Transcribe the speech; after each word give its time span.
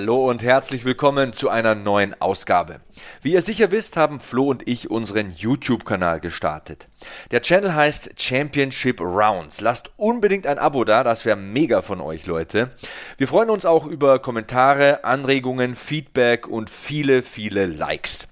Hallo 0.00 0.30
und 0.30 0.42
herzlich 0.42 0.86
willkommen 0.86 1.34
zu 1.34 1.50
einer 1.50 1.74
neuen 1.74 2.18
Ausgabe. 2.22 2.80
Wie 3.20 3.34
ihr 3.34 3.42
sicher 3.42 3.70
wisst, 3.70 3.98
haben 3.98 4.18
Flo 4.18 4.44
und 4.48 4.66
ich 4.66 4.90
unseren 4.90 5.30
YouTube-Kanal 5.36 6.20
gestartet. 6.20 6.88
Der 7.32 7.42
Channel 7.42 7.74
heißt 7.74 8.12
Championship 8.18 8.98
Rounds. 9.02 9.60
Lasst 9.60 9.90
unbedingt 9.98 10.46
ein 10.46 10.58
Abo 10.58 10.84
da, 10.84 11.04
das 11.04 11.26
wäre 11.26 11.36
mega 11.36 11.82
von 11.82 12.00
euch, 12.00 12.24
Leute. 12.24 12.70
Wir 13.18 13.28
freuen 13.28 13.50
uns 13.50 13.66
auch 13.66 13.84
über 13.84 14.20
Kommentare, 14.20 15.04
Anregungen, 15.04 15.76
Feedback 15.76 16.48
und 16.48 16.70
viele, 16.70 17.22
viele 17.22 17.66
Likes. 17.66 18.26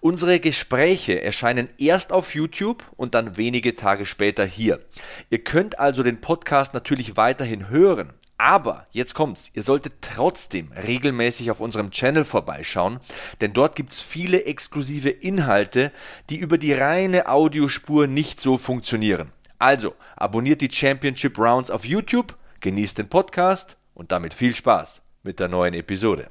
Unsere 0.00 0.40
Gespräche 0.40 1.20
erscheinen 1.20 1.68
erst 1.76 2.12
auf 2.14 2.34
YouTube 2.34 2.82
und 2.96 3.14
dann 3.14 3.36
wenige 3.36 3.76
Tage 3.76 4.06
später 4.06 4.46
hier. 4.46 4.80
Ihr 5.28 5.44
könnt 5.44 5.78
also 5.78 6.02
den 6.02 6.22
Podcast 6.22 6.72
natürlich 6.72 7.18
weiterhin 7.18 7.68
hören. 7.68 8.14
Aber 8.42 8.86
jetzt 8.90 9.12
kommt's, 9.12 9.50
ihr 9.52 9.62
solltet 9.62 10.00
trotzdem 10.00 10.72
regelmäßig 10.72 11.50
auf 11.50 11.60
unserem 11.60 11.90
Channel 11.90 12.24
vorbeischauen, 12.24 12.98
denn 13.42 13.52
dort 13.52 13.76
gibt's 13.76 14.00
viele 14.00 14.46
exklusive 14.46 15.10
Inhalte, 15.10 15.92
die 16.30 16.38
über 16.38 16.56
die 16.56 16.72
reine 16.72 17.28
Audiospur 17.28 18.06
nicht 18.06 18.40
so 18.40 18.56
funktionieren. 18.56 19.30
Also, 19.58 19.94
abonniert 20.16 20.62
die 20.62 20.70
Championship 20.72 21.36
Rounds 21.36 21.70
auf 21.70 21.84
YouTube, 21.84 22.34
genießt 22.60 22.96
den 22.96 23.10
Podcast 23.10 23.76
und 23.92 24.10
damit 24.10 24.32
viel 24.32 24.54
Spaß 24.54 25.02
mit 25.22 25.38
der 25.38 25.48
neuen 25.48 25.74
Episode. 25.74 26.30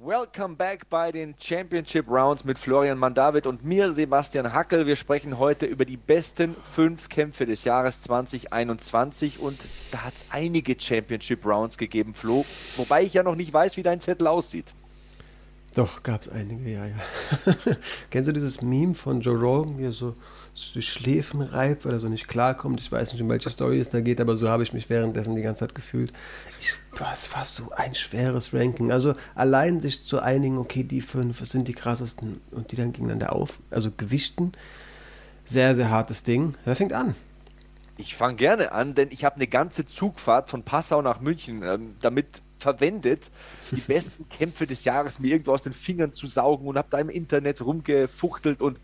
Welcome 0.00 0.54
back 0.54 0.88
bei 0.88 1.10
den 1.10 1.34
Championship 1.40 2.08
Rounds 2.08 2.44
mit 2.44 2.56
Florian 2.56 2.98
Mandavid 2.98 3.48
und 3.48 3.64
mir, 3.64 3.90
Sebastian 3.90 4.52
Hackel. 4.52 4.86
Wir 4.86 4.94
sprechen 4.94 5.40
heute 5.40 5.66
über 5.66 5.84
die 5.84 5.96
besten 5.96 6.54
fünf 6.54 7.08
Kämpfe 7.08 7.46
des 7.46 7.64
Jahres 7.64 8.00
2021 8.02 9.40
und 9.40 9.58
da 9.90 10.04
hat 10.04 10.14
es 10.14 10.26
einige 10.30 10.80
Championship 10.80 11.44
Rounds 11.44 11.78
gegeben, 11.78 12.14
Flo. 12.14 12.46
Wobei 12.76 13.02
ich 13.02 13.14
ja 13.14 13.24
noch 13.24 13.34
nicht 13.34 13.52
weiß, 13.52 13.76
wie 13.76 13.82
dein 13.82 14.00
Zettel 14.00 14.28
aussieht. 14.28 14.72
Doch, 15.74 16.02
gab 16.02 16.22
es 16.22 16.28
einige, 16.30 16.70
ja, 16.70 16.86
ja. 16.86 16.96
Kennst 18.10 18.26
du 18.26 18.32
dieses 18.32 18.62
Meme 18.62 18.94
von 18.94 19.20
Joe 19.20 19.38
Rogan, 19.38 19.78
wie 19.78 19.84
er 19.84 19.92
so 19.92 20.14
die 20.74 20.82
Schläfen 20.82 21.42
reibt, 21.42 21.84
weil 21.84 21.92
er 21.92 22.00
so 22.00 22.08
nicht 22.08 22.26
klarkommt? 22.26 22.80
Ich 22.80 22.90
weiß 22.90 23.12
nicht, 23.12 23.20
um 23.20 23.28
welche 23.28 23.50
Story 23.50 23.78
es 23.78 23.90
da 23.90 24.00
geht, 24.00 24.20
aber 24.20 24.34
so 24.36 24.48
habe 24.48 24.62
ich 24.62 24.72
mich 24.72 24.88
währenddessen 24.88 25.36
die 25.36 25.42
ganze 25.42 25.60
Zeit 25.60 25.74
gefühlt. 25.74 26.12
Ich, 26.58 26.72
boah, 26.98 27.10
es 27.12 27.32
war 27.34 27.44
so 27.44 27.70
ein 27.76 27.94
schweres 27.94 28.54
Ranking. 28.54 28.90
Also 28.90 29.14
allein 29.34 29.78
sich 29.80 30.04
zu 30.04 30.20
einigen, 30.20 30.56
okay, 30.56 30.84
die 30.84 31.02
fünf 31.02 31.44
sind 31.44 31.68
die 31.68 31.74
krassesten 31.74 32.40
und 32.50 32.72
die 32.72 32.76
dann 32.76 32.92
gegeneinander 32.92 33.34
auf, 33.34 33.58
also 33.70 33.90
gewichten. 33.90 34.52
Sehr, 35.44 35.74
sehr 35.74 35.90
hartes 35.90 36.24
Ding. 36.24 36.54
Wer 36.64 36.76
fängt 36.76 36.94
an? 36.94 37.14
Ich 37.98 38.16
fange 38.16 38.36
gerne 38.36 38.72
an, 38.72 38.94
denn 38.94 39.08
ich 39.10 39.24
habe 39.24 39.36
eine 39.36 39.46
ganze 39.46 39.84
Zugfahrt 39.84 40.48
von 40.48 40.62
Passau 40.62 41.02
nach 41.02 41.20
München 41.20 41.62
ähm, 41.62 41.96
damit 42.00 42.42
verwendet, 42.58 43.30
die 43.70 43.80
besten 43.80 44.28
Kämpfe 44.28 44.66
des 44.66 44.84
Jahres 44.84 45.18
mir 45.18 45.32
irgendwo 45.32 45.52
aus 45.52 45.62
den 45.62 45.72
Fingern 45.72 46.12
zu 46.12 46.26
saugen 46.26 46.66
und 46.66 46.76
habe 46.76 46.88
da 46.90 46.98
im 46.98 47.08
Internet 47.08 47.60
rumgefuchtelt 47.60 48.60
und 48.60 48.78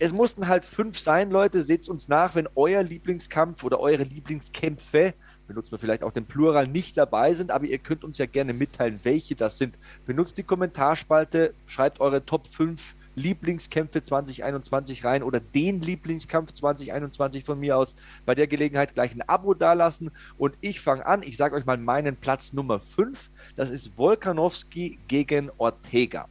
es 0.00 0.12
mussten 0.12 0.46
halt 0.46 0.64
fünf 0.64 0.98
sein, 0.98 1.30
Leute. 1.30 1.62
Seht 1.62 1.88
uns 1.88 2.06
nach, 2.06 2.36
wenn 2.36 2.48
euer 2.54 2.84
Lieblingskampf 2.84 3.64
oder 3.64 3.80
eure 3.80 4.04
Lieblingskämpfe, 4.04 5.14
benutzt 5.48 5.72
man 5.72 5.80
vielleicht 5.80 6.04
auch 6.04 6.12
den 6.12 6.26
Plural, 6.26 6.68
nicht 6.68 6.96
dabei 6.96 7.32
sind, 7.32 7.50
aber 7.50 7.64
ihr 7.64 7.78
könnt 7.78 8.04
uns 8.04 8.18
ja 8.18 8.26
gerne 8.26 8.52
mitteilen, 8.52 9.00
welche 9.02 9.34
das 9.34 9.58
sind. 9.58 9.76
Benutzt 10.06 10.38
die 10.38 10.44
Kommentarspalte, 10.44 11.52
schreibt 11.66 12.00
eure 12.00 12.24
Top 12.24 12.46
5 12.46 12.94
Lieblingskämpfe 13.18 14.00
2021 14.00 15.04
rein 15.04 15.22
oder 15.22 15.40
den 15.40 15.80
Lieblingskampf 15.80 16.52
2021 16.52 17.44
von 17.44 17.58
mir 17.58 17.76
aus. 17.76 17.96
Bei 18.24 18.34
der 18.34 18.46
Gelegenheit 18.46 18.94
gleich 18.94 19.14
ein 19.14 19.22
Abo 19.22 19.54
dalassen 19.54 20.10
und 20.38 20.54
ich 20.60 20.80
fange 20.80 21.04
an. 21.04 21.22
Ich 21.22 21.36
sage 21.36 21.56
euch 21.56 21.66
mal 21.66 21.76
meinen 21.76 22.16
Platz 22.16 22.52
Nummer 22.52 22.80
5. 22.80 23.30
Das 23.56 23.70
ist 23.70 23.98
Volkanowski 23.98 24.98
gegen 25.08 25.50
Ortega. 25.58 26.28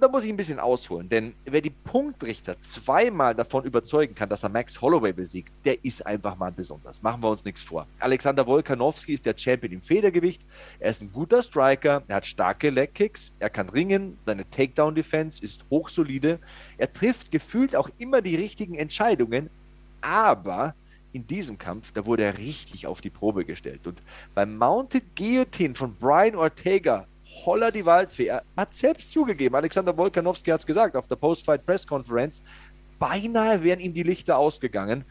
Da 0.00 0.06
muss 0.06 0.24
ich 0.24 0.30
ein 0.30 0.36
bisschen 0.36 0.60
ausholen, 0.60 1.08
denn 1.08 1.34
wer 1.44 1.60
die 1.60 1.70
Punktrichter 1.70 2.60
zweimal 2.60 3.34
davon 3.34 3.64
überzeugen 3.64 4.14
kann, 4.14 4.28
dass 4.28 4.44
er 4.44 4.48
Max 4.48 4.80
Holloway 4.80 5.12
besiegt, 5.12 5.50
der 5.64 5.84
ist 5.84 6.06
einfach 6.06 6.36
mal 6.36 6.52
besonders. 6.52 7.02
Machen 7.02 7.20
wir 7.22 7.30
uns 7.30 7.44
nichts 7.44 7.62
vor. 7.62 7.86
Alexander 7.98 8.46
Wolkanowski 8.46 9.14
ist 9.14 9.26
der 9.26 9.36
Champion 9.36 9.72
im 9.72 9.82
Federgewicht. 9.82 10.40
Er 10.78 10.90
ist 10.90 11.02
ein 11.02 11.12
guter 11.12 11.42
Striker, 11.42 12.02
er 12.06 12.16
hat 12.16 12.26
starke 12.26 12.70
Legkicks, 12.70 13.32
er 13.40 13.50
kann 13.50 13.68
ringen, 13.70 14.18
seine 14.24 14.48
Takedown-Defense 14.48 15.42
ist 15.42 15.64
hochsolide. 15.68 16.38
Er 16.76 16.92
trifft 16.92 17.32
gefühlt 17.32 17.74
auch 17.74 17.90
immer 17.98 18.22
die 18.22 18.36
richtigen 18.36 18.76
Entscheidungen, 18.76 19.50
aber 20.00 20.74
in 21.12 21.26
diesem 21.26 21.58
Kampf, 21.58 21.92
da 21.92 22.06
wurde 22.06 22.22
er 22.22 22.38
richtig 22.38 22.86
auf 22.86 23.00
die 23.00 23.10
Probe 23.10 23.44
gestellt. 23.44 23.86
Und 23.86 24.00
beim 24.34 24.56
Mounted 24.56 25.16
Guillotine 25.16 25.74
von 25.74 25.94
Brian 25.96 26.36
Ortega 26.36 27.06
holla 27.44 27.70
die 27.70 27.84
Waldfee. 27.84 28.26
Er 28.26 28.42
hat 28.56 28.74
selbst 28.74 29.12
zugegeben, 29.12 29.54
Alexander 29.54 29.96
Wolkanowski 29.96 30.50
hat 30.50 30.60
es 30.60 30.66
gesagt 30.66 30.96
auf 30.96 31.06
der 31.06 31.16
Post-Fight 31.16 31.64
Press 31.64 31.86
Conference, 31.86 32.42
beinahe 32.98 33.62
wären 33.62 33.80
ihm 33.80 33.94
die 33.94 34.02
Lichter 34.02 34.38
ausgegangen. 34.38 35.04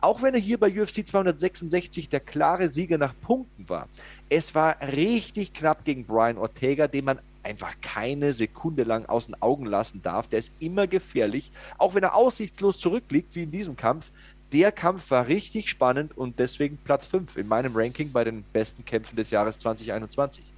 Auch 0.00 0.20
wenn 0.20 0.34
er 0.34 0.40
hier 0.40 0.58
bei 0.58 0.68
UFC 0.68 1.06
266 1.06 2.10
der 2.10 2.20
klare 2.20 2.68
Sieger 2.68 2.98
nach 2.98 3.14
Punkten 3.22 3.68
war. 3.68 3.88
Es 4.28 4.54
war 4.54 4.76
richtig 4.80 5.54
knapp 5.54 5.84
gegen 5.84 6.04
Brian 6.04 6.36
Ortega, 6.36 6.88
den 6.88 7.06
man 7.06 7.20
einfach 7.42 7.74
keine 7.80 8.32
Sekunde 8.34 8.84
lang 8.84 9.06
aus 9.06 9.26
den 9.26 9.40
Augen 9.40 9.64
lassen 9.64 10.02
darf. 10.02 10.28
Der 10.28 10.40
ist 10.40 10.52
immer 10.60 10.86
gefährlich, 10.86 11.50
auch 11.78 11.94
wenn 11.94 12.02
er 12.02 12.14
aussichtslos 12.14 12.78
zurückliegt, 12.78 13.34
wie 13.34 13.44
in 13.44 13.50
diesem 13.50 13.76
Kampf. 13.76 14.10
Der 14.52 14.72
Kampf 14.72 15.10
war 15.10 15.26
richtig 15.26 15.70
spannend 15.70 16.16
und 16.16 16.38
deswegen 16.38 16.76
Platz 16.76 17.06
5 17.06 17.36
in 17.38 17.48
meinem 17.48 17.74
Ranking 17.74 18.12
bei 18.12 18.24
den 18.24 18.42
besten 18.52 18.84
Kämpfen 18.84 19.16
des 19.16 19.30
Jahres 19.30 19.58
2021. 19.58 20.53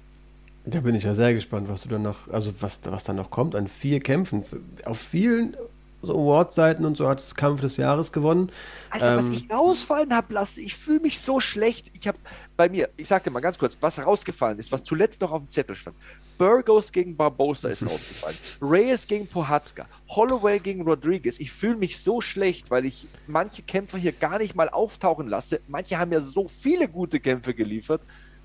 Da 0.69 0.81
bin 0.81 0.95
ich 0.95 1.03
ja 1.03 1.13
sehr 1.13 1.33
gespannt, 1.33 1.69
was 1.69 1.83
du 1.83 1.89
dann 1.89 2.01
noch, 2.01 2.27
also 2.29 2.51
was, 2.59 2.81
was 2.83 3.05
da 3.05 3.13
noch 3.13 3.31
kommt 3.31 3.55
an 3.55 3.69
vier 3.69 4.01
Kämpfen. 4.01 4.43
Auf 4.83 4.99
vielen 4.99 5.55
so 6.01 6.13
Award-Seiten 6.13 6.85
und 6.85 6.97
so 6.97 7.07
hat 7.07 7.19
es 7.19 7.35
Kampf 7.35 7.61
des 7.61 7.77
Jahres 7.77 8.11
gewonnen. 8.11 8.51
Alter, 8.89 9.17
ähm, 9.17 9.17
was 9.17 9.37
ich 9.37 9.49
rausfallen 9.49 10.13
habe 10.13 10.33
lassen, 10.33 10.59
ich 10.59 10.75
fühle 10.75 10.99
mich 10.99 11.21
so 11.21 11.39
schlecht. 11.39 11.89
Ich 11.93 12.05
habe 12.05 12.17
bei 12.57 12.67
mir, 12.67 12.89
ich 12.97 13.07
sagte 13.07 13.31
mal 13.31 13.39
ganz 13.39 13.57
kurz, 13.57 13.77
was 13.79 14.05
rausgefallen 14.05 14.59
ist, 14.59 14.73
was 14.73 14.83
zuletzt 14.83 15.21
noch 15.21 15.31
auf 15.31 15.41
dem 15.41 15.49
Zettel 15.49 15.77
stand. 15.77 15.95
Burgos 16.37 16.91
gegen 16.91 17.15
Barbosa 17.15 17.69
ist 17.69 17.83
rausgefallen. 17.89 18.37
Reyes 18.61 19.07
gegen 19.07 19.25
Pohatska. 19.25 19.85
Holloway 20.09 20.59
gegen 20.59 20.81
Rodriguez. 20.81 21.39
Ich 21.39 21.51
fühle 21.51 21.77
mich 21.77 21.97
so 21.97 22.19
schlecht, 22.19 22.69
weil 22.71 22.85
ich 22.85 23.07
manche 23.25 23.61
Kämpfer 23.63 23.97
hier 23.97 24.11
gar 24.11 24.37
nicht 24.37 24.53
mal 24.53 24.69
auftauchen 24.69 25.29
lasse. 25.29 25.61
Manche 25.67 25.97
haben 25.97 26.11
ja 26.11 26.19
so 26.19 26.49
viele 26.49 26.89
gute 26.89 27.21
Kämpfe 27.21 27.53
geliefert, 27.53 28.01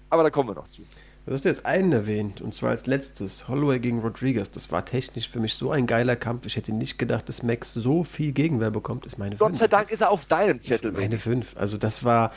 aber 0.09 0.23
da 0.23 0.31
kommen 0.31 0.51
wir 0.51 0.55
noch 0.55 0.69
zu. 0.69 0.83
Du 1.25 1.33
hast 1.33 1.45
jetzt 1.45 1.65
einen 1.65 1.93
erwähnt, 1.93 2.41
und 2.41 2.53
zwar 2.53 2.71
als 2.71 2.87
letztes, 2.87 3.47
Holloway 3.47 3.79
gegen 3.79 4.01
Rodriguez. 4.01 4.51
Das 4.51 4.73
war 4.73 4.85
technisch 4.85 5.29
für 5.29 5.39
mich 5.39 5.55
so 5.55 5.71
ein 5.71 5.87
geiler 5.87 6.17
Kampf. 6.17 6.47
Ich 6.47 6.57
hätte 6.57 6.73
nicht 6.73 6.99
gedacht, 6.99 7.29
dass 7.29 7.45
Max 7.45 7.73
so 7.75 8.03
viel 8.03 8.33
Gegenwehr 8.33 8.73
bekommt. 8.73 9.07
Ist 9.07 9.19
meine 9.19 9.37
Gott 9.37 9.51
fünf. 9.51 9.61
sei 9.61 9.69
Dank 9.69 9.91
ist 9.91 10.01
er 10.01 10.11
auf 10.11 10.27
deinem 10.27 10.61
Zettel. 10.61 10.91
Ist 10.91 10.99
meine 10.99 11.19
fünf. 11.21 11.57
Also 11.57 11.77
das 11.77 12.03
war, 12.03 12.33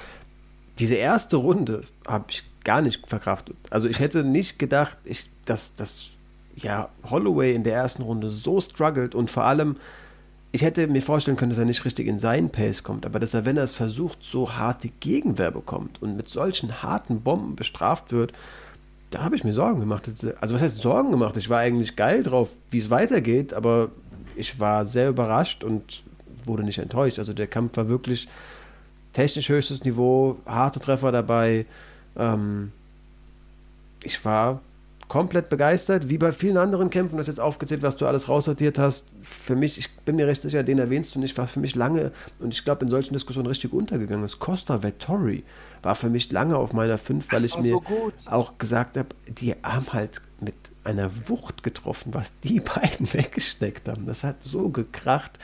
diese 0.78 0.96
erste 0.96 1.38
Runde 1.38 1.82
habe 2.08 2.26
ich 2.30 2.44
gar 2.64 2.84
nicht 2.84 3.10
verkraftet. 3.10 3.56
Also 3.72 3.88
ich 3.88 4.00
hätte 4.00 4.24
nicht 4.24 4.60
gedacht, 4.60 5.00
ich, 5.04 5.30
dass, 5.46 5.76
dass 5.76 6.10
ja, 6.56 6.90
Holloway 7.10 7.56
in 7.56 7.64
der 7.64 7.74
ersten 7.74 8.04
Runde 8.04 8.30
so 8.30 8.62
struggelt 8.62 9.16
und 9.16 9.32
vor 9.32 9.46
allem 9.46 9.78
ich 10.52 10.62
hätte 10.62 10.88
mir 10.88 11.02
vorstellen 11.02 11.36
können, 11.36 11.50
dass 11.50 11.60
er 11.60 11.66
nicht 11.66 11.84
richtig 11.84 12.08
in 12.08 12.18
seinen 12.18 12.50
Pace 12.50 12.82
kommt, 12.82 13.06
aber 13.06 13.20
dass 13.20 13.34
er, 13.34 13.44
wenn 13.44 13.58
er 13.58 13.66
es 13.66 13.74
versucht, 13.74 14.20
so 14.24 14.54
harte 14.54 14.88
Gegenwehr 15.02 15.52
bekommt 15.52 16.02
und 16.02 16.16
mit 16.16 16.30
solchen 16.30 16.82
harten 16.82 17.22
Bomben 17.22 17.58
bestraft 17.58 18.14
wird, 18.14 18.32
da 19.12 19.24
habe 19.24 19.36
ich 19.36 19.44
mir 19.44 19.54
Sorgen 19.54 19.80
gemacht. 19.80 20.10
Also 20.42 20.56
was 20.56 20.62
heißt 20.62 20.80
Sorgen 20.80 21.12
gemacht? 21.12 21.38
Ich 21.38 21.50
war 21.50 21.60
eigentlich 21.60 21.96
geil 21.96 22.24
drauf, 22.24 22.50
wie 22.72 22.80
es 22.80 22.90
weitergeht, 22.90 23.54
aber 23.54 23.90
ich 24.36 24.60
war 24.60 24.86
sehr 24.86 25.10
überrascht 25.10 25.64
und 25.64 26.04
wurde 26.46 26.64
nicht 26.64 26.80
enttäuscht. 26.80 27.20
Also 27.20 27.34
der 27.34 27.48
Kampf 27.48 27.78
war 27.78 27.88
wirklich 27.88 28.28
technisch 29.14 29.50
höchstes 29.50 29.84
Niveau, 29.84 30.38
harte 30.46 30.80
Treffer 30.80 31.12
dabei. 31.12 31.66
Ähm, 32.18 32.72
ich 34.04 34.24
war 34.26 34.60
komplett 35.08 35.50
begeistert, 35.50 36.10
wie 36.10 36.18
bei 36.18 36.32
vielen 36.32 36.58
anderen 36.58 36.90
Kämpfen, 36.90 37.18
das 37.18 37.28
jetzt 37.28 37.40
aufgezählt, 37.40 37.84
was 37.84 37.96
du 37.98 38.08
alles 38.08 38.28
raussortiert 38.28 38.80
hast. 38.80 39.08
Für 39.22 39.56
mich, 39.56 39.78
ich 39.78 39.96
bin 39.98 40.16
mir 40.16 40.28
recht 40.28 40.42
sicher, 40.42 40.64
den 40.64 40.80
erwähnst 40.80 41.14
du 41.16 41.20
nicht, 41.20 41.38
war 41.38 41.48
für 41.48 41.60
mich 41.60 41.76
lange 41.76 42.12
und 42.40 42.54
ich 42.54 42.64
glaube 42.66 42.86
in 42.86 42.92
solchen 42.92 43.14
Diskussionen 43.14 43.48
richtig 43.48 43.72
untergegangen 43.72 44.26
ist. 44.26 44.40
Costa 44.40 44.82
Vettori 44.82 45.44
war 45.86 45.94
für 45.94 46.10
mich 46.10 46.32
lange 46.32 46.58
auf 46.58 46.74
meiner 46.74 46.98
5, 46.98 47.32
weil 47.32 47.46
ich 47.46 47.58
mir 47.58 47.74
so 47.74 48.12
auch 48.26 48.58
gesagt 48.58 48.98
habe, 48.98 49.10
die 49.28 49.56
haben 49.62 49.94
halt 49.94 50.20
mit 50.40 50.56
einer 50.84 51.30
Wucht 51.30 51.62
getroffen, 51.62 52.14
was 52.14 52.34
die 52.40 52.60
beiden 52.76 53.12
weggesteckt 53.14 53.88
haben. 53.88 54.08
Das 54.08 54.24
hat 54.24 54.42
so 54.42 54.70
gekracht. 54.70 55.40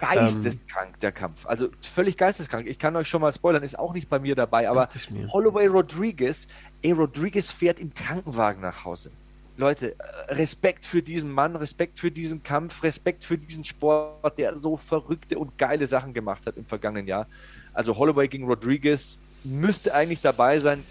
Geisteskrank, 0.00 0.90
ähm, 0.92 1.00
der 1.00 1.12
Kampf. 1.12 1.46
Also 1.46 1.68
völlig 1.80 2.18
geisteskrank. 2.18 2.66
Ich 2.66 2.78
kann 2.78 2.94
euch 2.94 3.08
schon 3.08 3.22
mal 3.22 3.32
spoilern, 3.32 3.62
ist 3.62 3.78
auch 3.78 3.94
nicht 3.94 4.10
bei 4.10 4.18
mir 4.18 4.34
dabei, 4.36 4.68
aber 4.68 4.88
Holloway 5.32 5.66
Rodriguez, 5.66 6.46
ey, 6.82 6.92
Rodriguez 6.92 7.50
fährt 7.50 7.80
im 7.80 7.94
Krankenwagen 7.94 8.60
nach 8.60 8.84
Hause. 8.84 9.10
Leute, 9.56 9.96
Respekt 10.28 10.84
für 10.84 11.00
diesen 11.00 11.32
Mann, 11.32 11.56
Respekt 11.56 11.98
für 11.98 12.10
diesen 12.10 12.42
Kampf, 12.42 12.82
Respekt 12.82 13.24
für 13.24 13.38
diesen 13.38 13.64
Sport, 13.64 14.36
der 14.36 14.54
so 14.58 14.76
verrückte 14.76 15.38
und 15.38 15.56
geile 15.56 15.86
Sachen 15.86 16.12
gemacht 16.12 16.44
hat 16.46 16.58
im 16.58 16.66
vergangenen 16.66 17.06
Jahr. 17.06 17.26
Also 17.72 17.96
Holloway 17.96 18.28
gegen 18.28 18.44
Rodriguez 18.44 19.18
müsste 19.46 19.94
eigentlich 19.94 20.20
dabei 20.20 20.58
sein. 20.58 20.82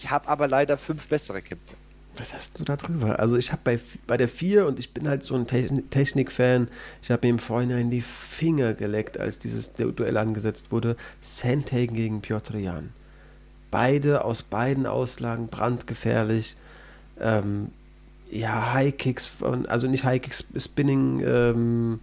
Ich 0.00 0.10
habe 0.10 0.28
aber 0.28 0.48
leider 0.48 0.78
fünf 0.78 1.08
bessere 1.08 1.42
Kämpfe. 1.42 1.74
Was 2.16 2.32
hast 2.32 2.60
du 2.60 2.64
da 2.64 2.76
drüber? 2.76 3.18
Also 3.18 3.36
ich 3.36 3.50
habe 3.50 3.62
bei, 3.64 3.80
bei 4.06 4.16
der 4.16 4.28
4 4.28 4.66
und 4.66 4.78
ich 4.78 4.94
bin 4.94 5.08
halt 5.08 5.24
so 5.24 5.34
ein 5.34 5.46
Technik-Fan, 5.46 6.68
ich 7.02 7.10
habe 7.10 7.26
mir 7.26 7.30
im 7.30 7.38
Vorhinein 7.40 7.90
die 7.90 8.02
Finger 8.02 8.74
geleckt, 8.74 9.18
als 9.18 9.40
dieses 9.40 9.72
Duell 9.72 10.16
angesetzt 10.16 10.70
wurde. 10.70 10.96
Sandhagen 11.20 11.96
gegen 11.96 12.20
Piotr 12.20 12.58
Jan. 12.58 12.90
Beide 13.72 14.24
aus 14.24 14.42
beiden 14.42 14.86
Auslagen 14.86 15.48
brandgefährlich. 15.48 16.56
Ähm, 17.20 17.70
ja, 18.30 18.72
High 18.72 18.96
Kicks 18.96 19.26
von, 19.26 19.66
also 19.66 19.88
nicht 19.88 20.04
High 20.04 20.22
Kicks, 20.22 20.44
Spinning, 20.56 21.20
ähm, 21.26 22.00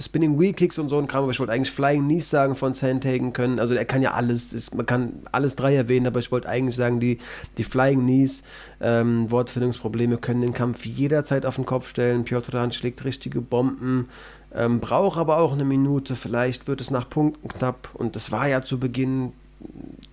Spinning 0.00 0.38
Wheel 0.38 0.52
Kicks 0.52 0.78
und 0.78 0.88
so 0.88 0.98
ein 0.98 1.08
Kram, 1.08 1.24
aber 1.24 1.32
ich 1.32 1.40
wollte 1.40 1.52
eigentlich 1.52 1.72
Flying 1.72 2.04
Knees 2.04 2.30
sagen 2.30 2.54
von 2.54 2.72
Sandhagen 2.72 3.32
können. 3.32 3.58
Also 3.58 3.74
er 3.74 3.84
kann 3.84 4.00
ja 4.00 4.12
alles, 4.12 4.52
ist, 4.52 4.74
man 4.74 4.86
kann 4.86 5.14
alles 5.32 5.56
drei 5.56 5.74
erwähnen, 5.74 6.06
aber 6.06 6.20
ich 6.20 6.30
wollte 6.30 6.48
eigentlich 6.48 6.76
sagen, 6.76 7.00
die, 7.00 7.18
die 7.56 7.64
Flying 7.64 8.00
Knees, 8.00 8.42
ähm, 8.80 9.30
Wortfindungsprobleme 9.30 10.18
können 10.18 10.42
den 10.42 10.54
Kampf 10.54 10.86
jederzeit 10.86 11.44
auf 11.44 11.56
den 11.56 11.66
Kopf 11.66 11.88
stellen. 11.88 12.24
Piotr 12.24 12.52
Dan 12.52 12.70
schlägt 12.70 13.04
richtige 13.04 13.40
Bomben, 13.40 14.08
ähm, 14.54 14.78
braucht 14.78 15.18
aber 15.18 15.38
auch 15.38 15.52
eine 15.52 15.64
Minute, 15.64 16.14
vielleicht 16.14 16.68
wird 16.68 16.80
es 16.80 16.90
nach 16.90 17.08
Punkten 17.08 17.48
knapp 17.48 17.90
und 17.94 18.14
das 18.14 18.30
war 18.30 18.46
ja 18.46 18.62
zu 18.62 18.78
Beginn 18.78 19.32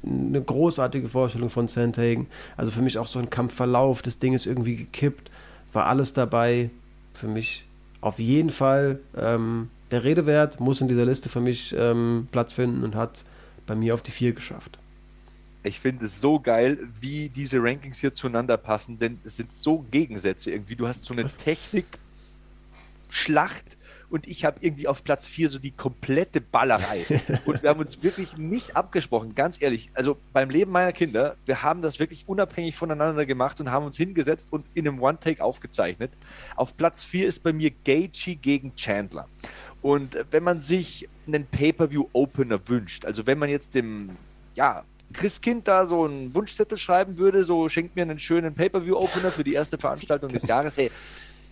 eine 0.04 0.42
großartige 0.42 1.10
Vorstellung 1.10 1.50
von 1.50 1.68
Sandhagen. 1.68 2.28
Also 2.58 2.72
für 2.72 2.82
mich 2.82 2.98
auch 2.98 3.08
so 3.08 3.20
ein 3.20 3.30
Kampfverlauf, 3.30 4.02
das 4.02 4.18
Ding 4.18 4.34
ist 4.34 4.46
irgendwie 4.46 4.76
gekippt, 4.76 5.30
war 5.74 5.86
alles 5.86 6.14
dabei. 6.14 6.70
Für 7.14 7.28
mich 7.28 7.65
auf 8.06 8.20
jeden 8.20 8.52
Fall 8.52 9.00
ähm, 9.18 9.72
der 9.90 10.04
Redewert 10.04 10.60
muss 10.60 10.80
in 10.80 10.88
dieser 10.88 11.06
Liste 11.06 11.28
für 11.28 11.40
mich 11.40 11.74
ähm, 11.76 12.28
Platz 12.32 12.54
finden 12.54 12.84
und 12.84 12.94
hat 12.94 13.26
bei 13.66 13.74
mir 13.74 13.96
auf 13.96 14.04
die 14.04 14.12
4 14.12 14.34
geschafft. 14.34 14.78
Ich 15.64 15.80
finde 15.80 16.06
es 16.06 16.22
so 16.22 16.40
geil, 16.40 16.78
wie 17.02 17.30
diese 17.30 17.58
Rankings 17.60 17.98
hier 17.98 18.14
zueinander 18.14 18.58
passen, 18.58 19.00
denn 19.00 19.20
es 19.24 19.38
sind 19.38 19.52
so 19.52 19.84
Gegensätze 19.90 20.52
irgendwie. 20.52 20.76
Du 20.76 20.88
hast 20.88 21.06
so 21.06 21.16
eine 21.16 21.26
Technik-Schlacht 21.26 23.76
und 24.10 24.28
ich 24.28 24.46
habe 24.46 24.58
irgendwie 24.62 24.88
auf 24.88 25.04
Platz 25.04 25.28
4 25.28 25.50
so 25.50 25.60
die 25.60 25.72
komplette 25.72 26.42
Ballerei. 26.42 27.06
und 27.46 27.64
wir 27.64 27.70
haben 27.70 27.80
uns 27.80 28.04
wirklich 28.04 28.38
nicht 28.38 28.76
abgesprochen, 28.76 29.36
ganz 29.36 29.62
ehrlich. 29.62 29.90
Also 29.94 30.18
beim 30.34 30.50
Leben 30.50 30.72
meiner 30.72 30.94
Kinder, 30.94 31.36
wir 31.46 31.64
haben 31.64 31.82
das 31.82 32.00
wirklich 32.00 32.24
unabhängig 32.28 32.76
voneinander 32.76 33.26
gemacht 33.26 33.60
und 33.60 33.72
haben 33.72 33.86
uns 33.86 33.98
hingesetzt 33.98 34.50
und 34.52 34.66
in 34.74 34.88
einem 34.88 35.02
One-Take 35.02 35.44
aufgezeichnet. 35.44 36.12
Auf 36.56 36.78
Platz 36.78 37.04
4 37.04 37.28
ist 37.28 37.44
bei 37.44 37.54
mir 37.54 37.72
Gaethje 37.84 38.36
gegen 38.36 38.76
Chandler. 38.76 39.28
Und 39.82 40.18
wenn 40.32 40.44
man 40.44 40.62
sich 40.62 41.08
einen 41.28 41.46
Pay-Per-View-Opener 41.46 42.68
wünscht, 42.68 43.06
also 43.06 43.28
wenn 43.28 43.38
man 43.38 43.50
jetzt 43.50 43.76
dem, 43.76 44.18
ja, 44.56 44.84
Christkind 45.14 45.68
da 45.68 45.86
so 45.86 46.06
einen 46.06 46.34
Wunschzettel 46.34 46.78
schreiben 46.78 47.18
würde, 47.18 47.44
so 47.44 47.70
schenkt 47.70 47.96
mir 47.96 48.02
einen 48.02 48.20
schönen 48.20 48.54
Pay-Per-View-Opener 48.56 49.32
für 49.32 49.44
die 49.44 49.54
erste 49.54 49.78
Veranstaltung 49.78 50.30
des 50.30 50.44
Jahres, 50.48 50.78
hey, 50.78 50.92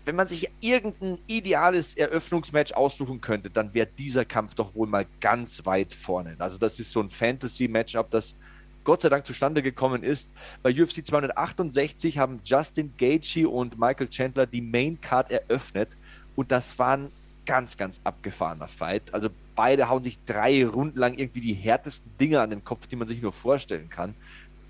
wenn 0.05 0.15
man 0.15 0.27
sich 0.27 0.50
irgendein 0.59 1.17
ideales 1.27 1.95
Eröffnungsmatch 1.95 2.73
aussuchen 2.73 3.21
könnte, 3.21 3.50
dann 3.50 3.73
wäre 3.73 3.88
dieser 3.97 4.25
Kampf 4.25 4.55
doch 4.55 4.75
wohl 4.75 4.88
mal 4.88 5.05
ganz 5.21 5.65
weit 5.65 5.94
vorne. 5.94 6.35
Also 6.39 6.57
das 6.57 6.79
ist 6.79 6.91
so 6.91 7.00
ein 7.00 7.09
Fantasy-Matchup, 7.09 8.11
das 8.11 8.35
Gott 8.83 9.01
sei 9.01 9.09
Dank 9.09 9.25
zustande 9.25 9.61
gekommen 9.61 10.03
ist. 10.03 10.29
Bei 10.61 10.69
UFC 10.69 11.05
268 11.05 12.17
haben 12.17 12.41
Justin 12.44 12.94
Gaethje 12.97 13.47
und 13.47 13.79
Michael 13.79 14.09
Chandler 14.09 14.45
die 14.45 14.61
Main 14.61 15.00
Card 15.00 15.31
eröffnet 15.31 15.89
und 16.35 16.51
das 16.51 16.77
war 16.77 16.97
ein 16.97 17.09
ganz, 17.45 17.77
ganz 17.77 18.01
abgefahrener 18.03 18.67
Fight. 18.67 19.13
Also 19.13 19.29
beide 19.56 19.89
hauen 19.89 20.03
sich 20.03 20.17
drei 20.25 20.65
Runden 20.65 20.99
lang 20.99 21.13
irgendwie 21.13 21.41
die 21.41 21.53
härtesten 21.53 22.11
Dinge 22.19 22.41
an 22.41 22.49
den 22.49 22.63
Kopf, 22.63 22.88
die 22.88 22.95
man 22.95 23.07
sich 23.07 23.21
nur 23.21 23.33
vorstellen 23.33 23.89
kann. 23.89 24.15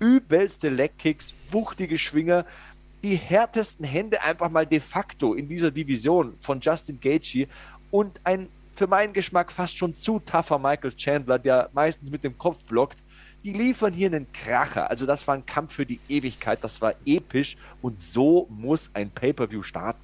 Übelste 0.00 0.68
Legkicks, 0.68 1.34
wuchtige 1.50 1.98
Schwinger, 1.98 2.44
die 3.04 3.16
härtesten 3.16 3.84
Hände 3.84 4.22
einfach 4.22 4.50
mal 4.50 4.66
de 4.66 4.80
facto 4.80 5.34
in 5.34 5.46
dieser 5.46 5.70
Division 5.70 6.34
von 6.40 6.58
Justin 6.58 6.98
Gaethje 6.98 7.46
und 7.90 8.18
ein 8.24 8.48
für 8.74 8.86
meinen 8.86 9.12
Geschmack 9.12 9.52
fast 9.52 9.76
schon 9.76 9.94
zu 9.94 10.18
tougher 10.18 10.58
Michael 10.58 10.92
Chandler, 10.96 11.38
der 11.38 11.68
meistens 11.74 12.10
mit 12.10 12.24
dem 12.24 12.36
Kopf 12.36 12.64
blockt. 12.64 12.98
Die 13.44 13.52
liefern 13.52 13.92
hier 13.92 14.08
einen 14.08 14.26
Kracher. 14.32 14.90
Also 14.90 15.06
das 15.06 15.28
war 15.28 15.34
ein 15.36 15.46
Kampf 15.46 15.74
für 15.74 15.86
die 15.86 16.00
Ewigkeit, 16.08 16.58
das 16.62 16.80
war 16.80 16.94
episch 17.04 17.56
und 17.82 18.00
so 18.00 18.48
muss 18.50 18.90
ein 18.94 19.10
Pay-per-view 19.10 19.62
starten. 19.62 20.00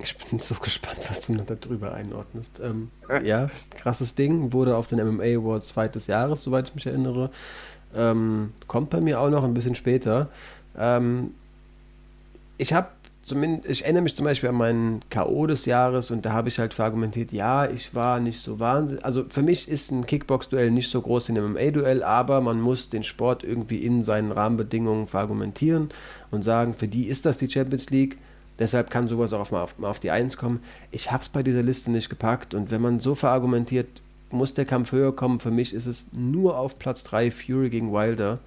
Ich 0.00 0.18
bin 0.18 0.40
so 0.40 0.56
gespannt, 0.56 0.98
was 1.08 1.20
du 1.20 1.34
noch 1.34 1.46
darüber 1.46 1.94
einordnest. 1.94 2.60
Ähm, 2.60 2.90
ja, 3.22 3.48
krasses 3.70 4.16
Ding. 4.16 4.52
Wurde 4.52 4.76
auf 4.76 4.88
den 4.88 4.98
MMA 4.98 5.38
Awards 5.38 5.68
zweites 5.68 6.08
Jahres, 6.08 6.42
soweit 6.42 6.68
ich 6.68 6.74
mich 6.74 6.86
erinnere. 6.86 7.30
Ähm, 7.94 8.52
kommt 8.66 8.90
bei 8.90 9.00
mir 9.00 9.20
auch 9.20 9.30
noch 9.30 9.44
ein 9.44 9.54
bisschen 9.54 9.76
später. 9.76 10.30
Ähm, 10.76 11.34
ich 12.62 12.72
habe 12.72 12.88
zumindest, 13.22 13.68
ich 13.68 13.82
erinnere 13.82 14.04
mich 14.04 14.14
zum 14.14 14.24
Beispiel 14.24 14.48
an 14.48 14.54
meinen 14.54 15.00
K.O. 15.10 15.48
des 15.48 15.66
Jahres 15.66 16.12
und 16.12 16.24
da 16.24 16.32
habe 16.32 16.48
ich 16.48 16.60
halt 16.60 16.74
verargumentiert, 16.74 17.32
ja, 17.32 17.66
ich 17.68 17.92
war 17.92 18.20
nicht 18.20 18.40
so 18.40 18.60
wahnsinnig. 18.60 19.04
Also 19.04 19.24
für 19.28 19.42
mich 19.42 19.68
ist 19.68 19.90
ein 19.90 20.06
Kickbox-Duell 20.06 20.70
nicht 20.70 20.88
so 20.88 21.00
groß 21.00 21.28
wie 21.28 21.38
ein 21.38 21.44
MMA-Duell, 21.44 22.04
aber 22.04 22.40
man 22.40 22.60
muss 22.60 22.88
den 22.88 23.02
Sport 23.02 23.42
irgendwie 23.42 23.78
in 23.78 24.04
seinen 24.04 24.30
Rahmenbedingungen 24.30 25.08
verargumentieren 25.08 25.88
und 26.30 26.44
sagen, 26.44 26.74
für 26.74 26.86
die 26.86 27.08
ist 27.08 27.26
das 27.26 27.38
die 27.38 27.50
Champions 27.50 27.90
League. 27.90 28.16
Deshalb 28.60 28.90
kann 28.90 29.08
sowas 29.08 29.32
auch 29.32 29.50
mal 29.50 29.62
auf, 29.62 29.76
mal 29.78 29.88
auf 29.88 29.98
die 29.98 30.12
Eins 30.12 30.36
kommen. 30.36 30.60
Ich 30.92 31.10
habe 31.10 31.22
es 31.22 31.28
bei 31.28 31.42
dieser 31.42 31.64
Liste 31.64 31.90
nicht 31.90 32.10
gepackt 32.10 32.54
und 32.54 32.70
wenn 32.70 32.80
man 32.80 33.00
so 33.00 33.16
verargumentiert, 33.16 33.88
muss 34.30 34.54
der 34.54 34.66
Kampf 34.66 34.92
höher 34.92 35.14
kommen. 35.14 35.40
Für 35.40 35.50
mich 35.50 35.74
ist 35.74 35.86
es 35.86 36.06
nur 36.12 36.56
auf 36.56 36.78
Platz 36.78 37.02
3 37.02 37.32
Fury 37.32 37.70
gegen 37.70 37.92
Wilder. 37.92 38.38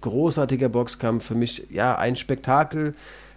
Großartiger 0.00 0.68
Boxkampf. 0.68 1.26
Für 1.26 1.34
mich, 1.34 1.66
ja, 1.70 1.96
ein 1.96 2.16
Spektakel 2.16 2.94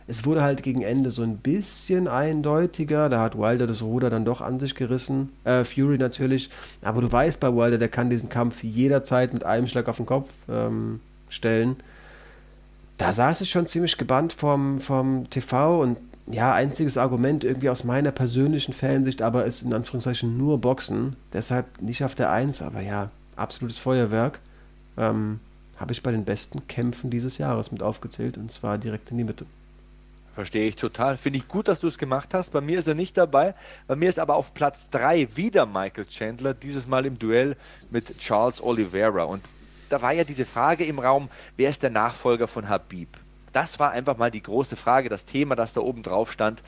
es 0.08 0.26
wurde 0.26 0.42
halt 0.42 0.64
gegen 0.64 0.82
Ende 0.82 1.10
so 1.10 1.22
ein 1.22 1.38
bisschen 1.38 2.08
eindeutiger. 2.08 3.10
Da 3.10 3.22
hat 3.22 3.38
Wilder 3.38 3.68
das 3.68 3.82
Ruder 3.82 4.10
dann 4.10 4.24
doch 4.24 4.40
an 4.40 4.60
sich 4.60 4.74
gerissen. 4.74 5.34
Äh, 5.44 5.66
Fury 5.66 5.98
natürlich. 5.98 6.50
Aber 6.82 7.02
du 7.02 7.12
weißt 7.12 7.42
bei 7.42 7.54
Wilder, 7.54 7.78
der 7.78 7.90
kann 7.90 8.10
diesen 8.10 8.30
Kampf 8.30 8.64
jederzeit 8.64 9.34
mit 9.34 9.44
einem 9.44 9.68
Schlag 9.68 9.90
auf 9.90 9.98
den 9.98 10.06
Kopf 10.06 10.30
ähm, 10.50 11.02
stellen. 11.30 11.76
Da 12.98 13.12
saß 13.12 13.42
ich 13.42 13.50
schon 13.50 13.68
ziemlich 13.68 13.98
gebannt 13.98 14.32
vom, 14.32 14.80
vom 14.80 15.30
TV 15.30 15.82
und 15.82 15.98
ja, 16.26 16.54
einziges 16.54 16.98
Argument 16.98 17.44
irgendwie 17.44 17.70
aus 17.70 17.84
meiner 17.84 18.12
persönlichen 18.12 18.74
Fansicht, 18.74 19.22
aber 19.22 19.46
ist 19.46 19.62
in 19.62 19.74
Anführungszeichen 19.74 20.38
nur 20.38 20.60
Boxen. 20.60 21.16
Deshalb 21.34 21.82
nicht 21.82 22.04
auf 22.04 22.16
der 22.16 22.32
Eins, 22.32 22.62
aber 22.62 22.82
ja, 22.82 23.12
absolutes 23.36 23.78
Feuerwerk. 23.78 24.40
Ähm, 24.98 25.40
Habe 25.78 25.92
ich 25.92 26.02
bei 26.02 26.12
den 26.12 26.26
besten 26.26 26.68
Kämpfen 26.68 27.10
dieses 27.10 27.38
Jahres 27.38 27.72
mit 27.72 27.84
aufgezählt 27.84 28.38
und 28.38 28.52
zwar 28.52 28.78
direkt 28.78 29.12
in 29.12 29.18
die 29.18 29.24
Mitte. 29.26 29.46
Verstehe 30.38 30.68
ich 30.68 30.76
total. 30.76 31.18
Finde 31.18 31.40
ich 31.40 31.48
gut, 31.48 31.68
dass 31.68 31.80
du 31.80 31.88
es 31.88 31.98
gemacht 31.98 32.36
hast. 32.36 32.52
Bei 32.52 32.62
mir 32.62 32.78
ist 32.78 32.88
er 32.88 32.94
nicht 32.94 33.18
dabei. 33.18 33.56
Bei 33.88 33.96
mir 33.96 34.08
ist 34.08 34.20
aber 34.20 34.36
auf 34.36 34.54
Platz 34.54 34.88
3 34.92 35.36
wieder 35.36 35.66
Michael 35.66 36.06
Chandler, 36.06 36.54
dieses 36.54 36.86
Mal 36.86 37.08
im 37.08 37.18
Duell 37.18 37.58
mit 37.90 38.20
Charles 38.20 38.62
Oliveira. 38.62 39.24
Und 39.24 39.44
da 39.90 40.00
war 40.00 40.14
ja 40.14 40.24
diese 40.24 40.46
Frage 40.46 40.86
im 40.86 41.00
Raum, 41.00 41.30
wer 41.56 41.72
ist 41.72 41.82
der 41.82 41.90
Nachfolger 41.90 42.48
von 42.48 42.70
Habib? 42.70 43.18
Das 43.52 43.80
war 43.80 43.90
einfach 43.90 44.16
mal 44.18 44.30
die 44.30 44.44
große 44.44 44.76
Frage, 44.76 45.10
das 45.10 45.26
Thema, 45.26 45.56
das 45.56 45.74
da 45.74 45.82
oben 45.82 46.04
drauf 46.04 46.32
stand. 46.32 46.62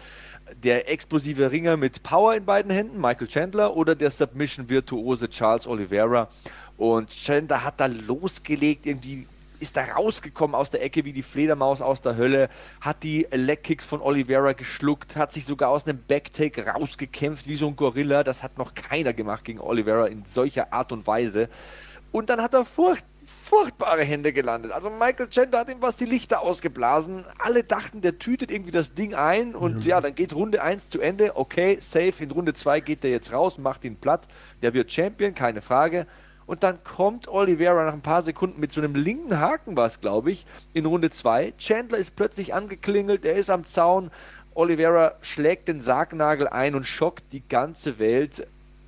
Der 0.63 0.91
explosive 0.91 1.51
Ringer 1.51 1.77
mit 1.77 2.01
Power 2.01 2.33
in 2.33 2.45
beiden 2.45 2.71
Händen, 2.71 2.99
Michael 2.99 3.27
Chandler, 3.27 3.75
oder 3.75 3.93
der 3.93 4.09
Submission-Virtuose 4.09 5.29
Charles 5.29 5.67
Oliveira. 5.67 6.27
Und 6.75 7.11
Chandler 7.11 7.63
hat 7.63 7.79
da 7.79 7.85
losgelegt, 7.85 8.88
irgendwie 8.88 9.27
ist 9.59 9.77
da 9.77 9.83
rausgekommen 9.83 10.55
aus 10.55 10.71
der 10.71 10.83
Ecke 10.83 11.05
wie 11.05 11.13
die 11.13 11.23
Fledermaus 11.23 11.81
aus 11.81 12.01
der 12.01 12.17
Hölle, 12.17 12.49
hat 12.81 13.03
die 13.03 13.27
Leg-Kicks 13.31 13.85
von 13.85 14.01
Oliveira 14.01 14.53
geschluckt, 14.53 15.15
hat 15.15 15.33
sich 15.33 15.45
sogar 15.45 15.69
aus 15.69 15.87
einem 15.87 16.03
Backtake 16.07 16.65
rausgekämpft 16.65 17.47
wie 17.47 17.55
so 17.55 17.67
ein 17.67 17.75
Gorilla. 17.75 18.23
Das 18.23 18.43
hat 18.43 18.57
noch 18.57 18.73
keiner 18.73 19.13
gemacht 19.13 19.43
gegen 19.43 19.59
Oliveira 19.59 20.07
in 20.07 20.23
solcher 20.25 20.73
Art 20.73 20.91
und 20.91 21.07
Weise. 21.07 21.49
Und 22.11 22.29
dann 22.29 22.41
hat 22.41 22.53
er 22.53 22.65
furcht, 22.65 23.05
furchtbare 23.43 24.03
Hände 24.03 24.33
gelandet. 24.33 24.71
Also 24.71 24.89
Michael 24.89 25.29
Chandler 25.29 25.59
hat 25.59 25.69
ihm 25.69 25.81
was 25.81 25.97
die 25.97 26.05
Lichter 26.05 26.41
ausgeblasen. 26.41 27.25
Alle 27.39 27.63
dachten, 27.63 28.01
der 28.01 28.19
tütet 28.19 28.51
irgendwie 28.51 28.71
das 28.71 28.93
Ding 28.93 29.15
ein 29.15 29.55
und 29.55 29.77
mhm. 29.77 29.81
ja, 29.81 30.01
dann 30.01 30.15
geht 30.15 30.33
Runde 30.33 30.61
1 30.61 30.89
zu 30.89 31.01
Ende. 31.01 31.35
Okay, 31.35 31.77
safe. 31.79 32.23
In 32.23 32.31
Runde 32.31 32.53
2 32.53 32.79
geht 32.79 33.03
er 33.03 33.11
jetzt 33.11 33.31
raus, 33.31 33.57
macht 33.57 33.85
ihn 33.85 33.97
platt. 33.97 34.27
Der 34.61 34.73
wird 34.73 34.91
Champion, 34.91 35.33
keine 35.33 35.61
Frage. 35.61 36.07
Und 36.49 36.63
dann 36.63 36.83
kommt 36.83 37.27
Oliveira 37.27 37.85
nach 37.85 37.93
ein 37.93 38.01
paar 38.01 38.23
Sekunden 38.23 38.59
mit 38.59 38.71
so 38.71 38.81
einem 38.81 38.95
linken 38.95 39.39
Haken, 39.39 39.77
was 39.77 40.01
glaube 40.01 40.31
ich, 40.31 40.47
in 40.73 40.87
Runde 40.87 41.11
2. 41.11 41.53
Chandler 41.59 41.99
ist 41.99 42.15
plötzlich 42.15 42.55
angeklingelt, 42.55 43.23
er 43.23 43.35
ist 43.35 43.51
am 43.51 43.67
Zaun. 43.67 44.09
Oliveira 44.55 45.13
schlägt 45.21 45.67
den 45.67 45.83
Sargnagel 45.83 46.47
ein 46.47 46.73
und 46.73 46.87
schockt 46.87 47.23
die 47.33 47.47
ganze 47.47 47.99
Welt. 47.99 48.47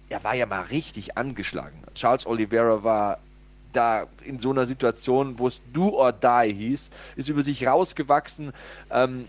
Er 0.10 0.24
war 0.24 0.34
ja 0.34 0.48
mal 0.48 0.64
richtig 0.64 1.20
angeschlagen. 1.20 1.84
Charles 1.94 2.26
Oliveira 2.26 2.84
war 2.84 3.20
da 3.74 4.08
in 4.24 4.40
so 4.40 4.50
einer 4.50 4.66
Situation, 4.66 5.38
wo 5.38 5.46
es 5.46 5.62
do 5.72 5.90
or 5.90 6.12
die 6.12 6.52
hieß, 6.52 6.90
ist 7.16 7.30
über 7.30 7.44
sich 7.44 7.68
rausgewachsen, 7.68 8.54
ähm, 8.90 9.28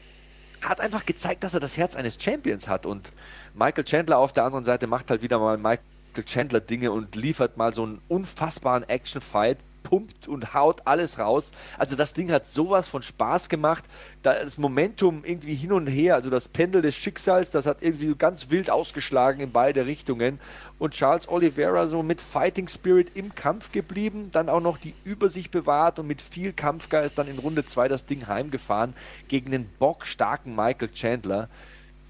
hat 0.62 0.80
einfach 0.80 1.04
gezeigt, 1.04 1.44
dass 1.44 1.52
er 1.52 1.60
das 1.60 1.76
Herz 1.76 1.96
eines 1.96 2.16
Champions 2.18 2.66
hat. 2.66 2.86
Und 2.86 3.12
Michael 3.52 3.84
Chandler 3.84 4.16
auf 4.16 4.32
der 4.32 4.44
anderen 4.44 4.64
Seite 4.64 4.86
macht 4.86 5.10
halt 5.10 5.20
wieder 5.20 5.38
mal 5.38 5.58
Michael 5.58 5.91
Chandler 6.20 6.60
Dinge 6.60 6.92
und 6.92 7.16
liefert 7.16 7.56
mal 7.56 7.72
so 7.72 7.84
einen 7.84 8.02
unfassbaren 8.08 8.86
Action-Fight, 8.88 9.58
pumpt 9.82 10.28
und 10.28 10.54
haut 10.54 10.82
alles 10.86 11.18
raus. 11.18 11.52
Also 11.78 11.96
das 11.96 12.14
Ding 12.14 12.30
hat 12.30 12.46
sowas 12.46 12.88
von 12.88 13.02
Spaß 13.02 13.48
gemacht. 13.48 13.84
Da 14.22 14.34
das 14.34 14.58
Momentum 14.58 15.24
irgendwie 15.24 15.54
hin 15.54 15.72
und 15.72 15.86
her, 15.86 16.14
also 16.14 16.30
das 16.30 16.48
Pendel 16.48 16.82
des 16.82 16.94
Schicksals, 16.94 17.50
das 17.50 17.66
hat 17.66 17.78
irgendwie 17.80 18.14
ganz 18.14 18.50
wild 18.50 18.70
ausgeschlagen 18.70 19.40
in 19.40 19.52
beide 19.52 19.86
Richtungen. 19.86 20.38
Und 20.78 20.94
Charles 20.94 21.28
Oliveira 21.28 21.86
so 21.86 22.02
mit 22.02 22.20
Fighting 22.20 22.68
Spirit 22.68 23.12
im 23.14 23.34
Kampf 23.34 23.72
geblieben, 23.72 24.30
dann 24.32 24.48
auch 24.48 24.60
noch 24.60 24.78
die 24.78 24.94
Übersicht 25.04 25.50
bewahrt 25.50 25.98
und 25.98 26.06
mit 26.06 26.22
viel 26.22 26.52
Kampfgeist 26.52 27.18
dann 27.18 27.28
in 27.28 27.38
Runde 27.38 27.64
2 27.64 27.88
das 27.88 28.06
Ding 28.06 28.26
heimgefahren 28.26 28.94
gegen 29.28 29.50
den 29.50 29.68
bockstarken 29.78 30.54
Michael 30.54 30.90
Chandler, 30.92 31.48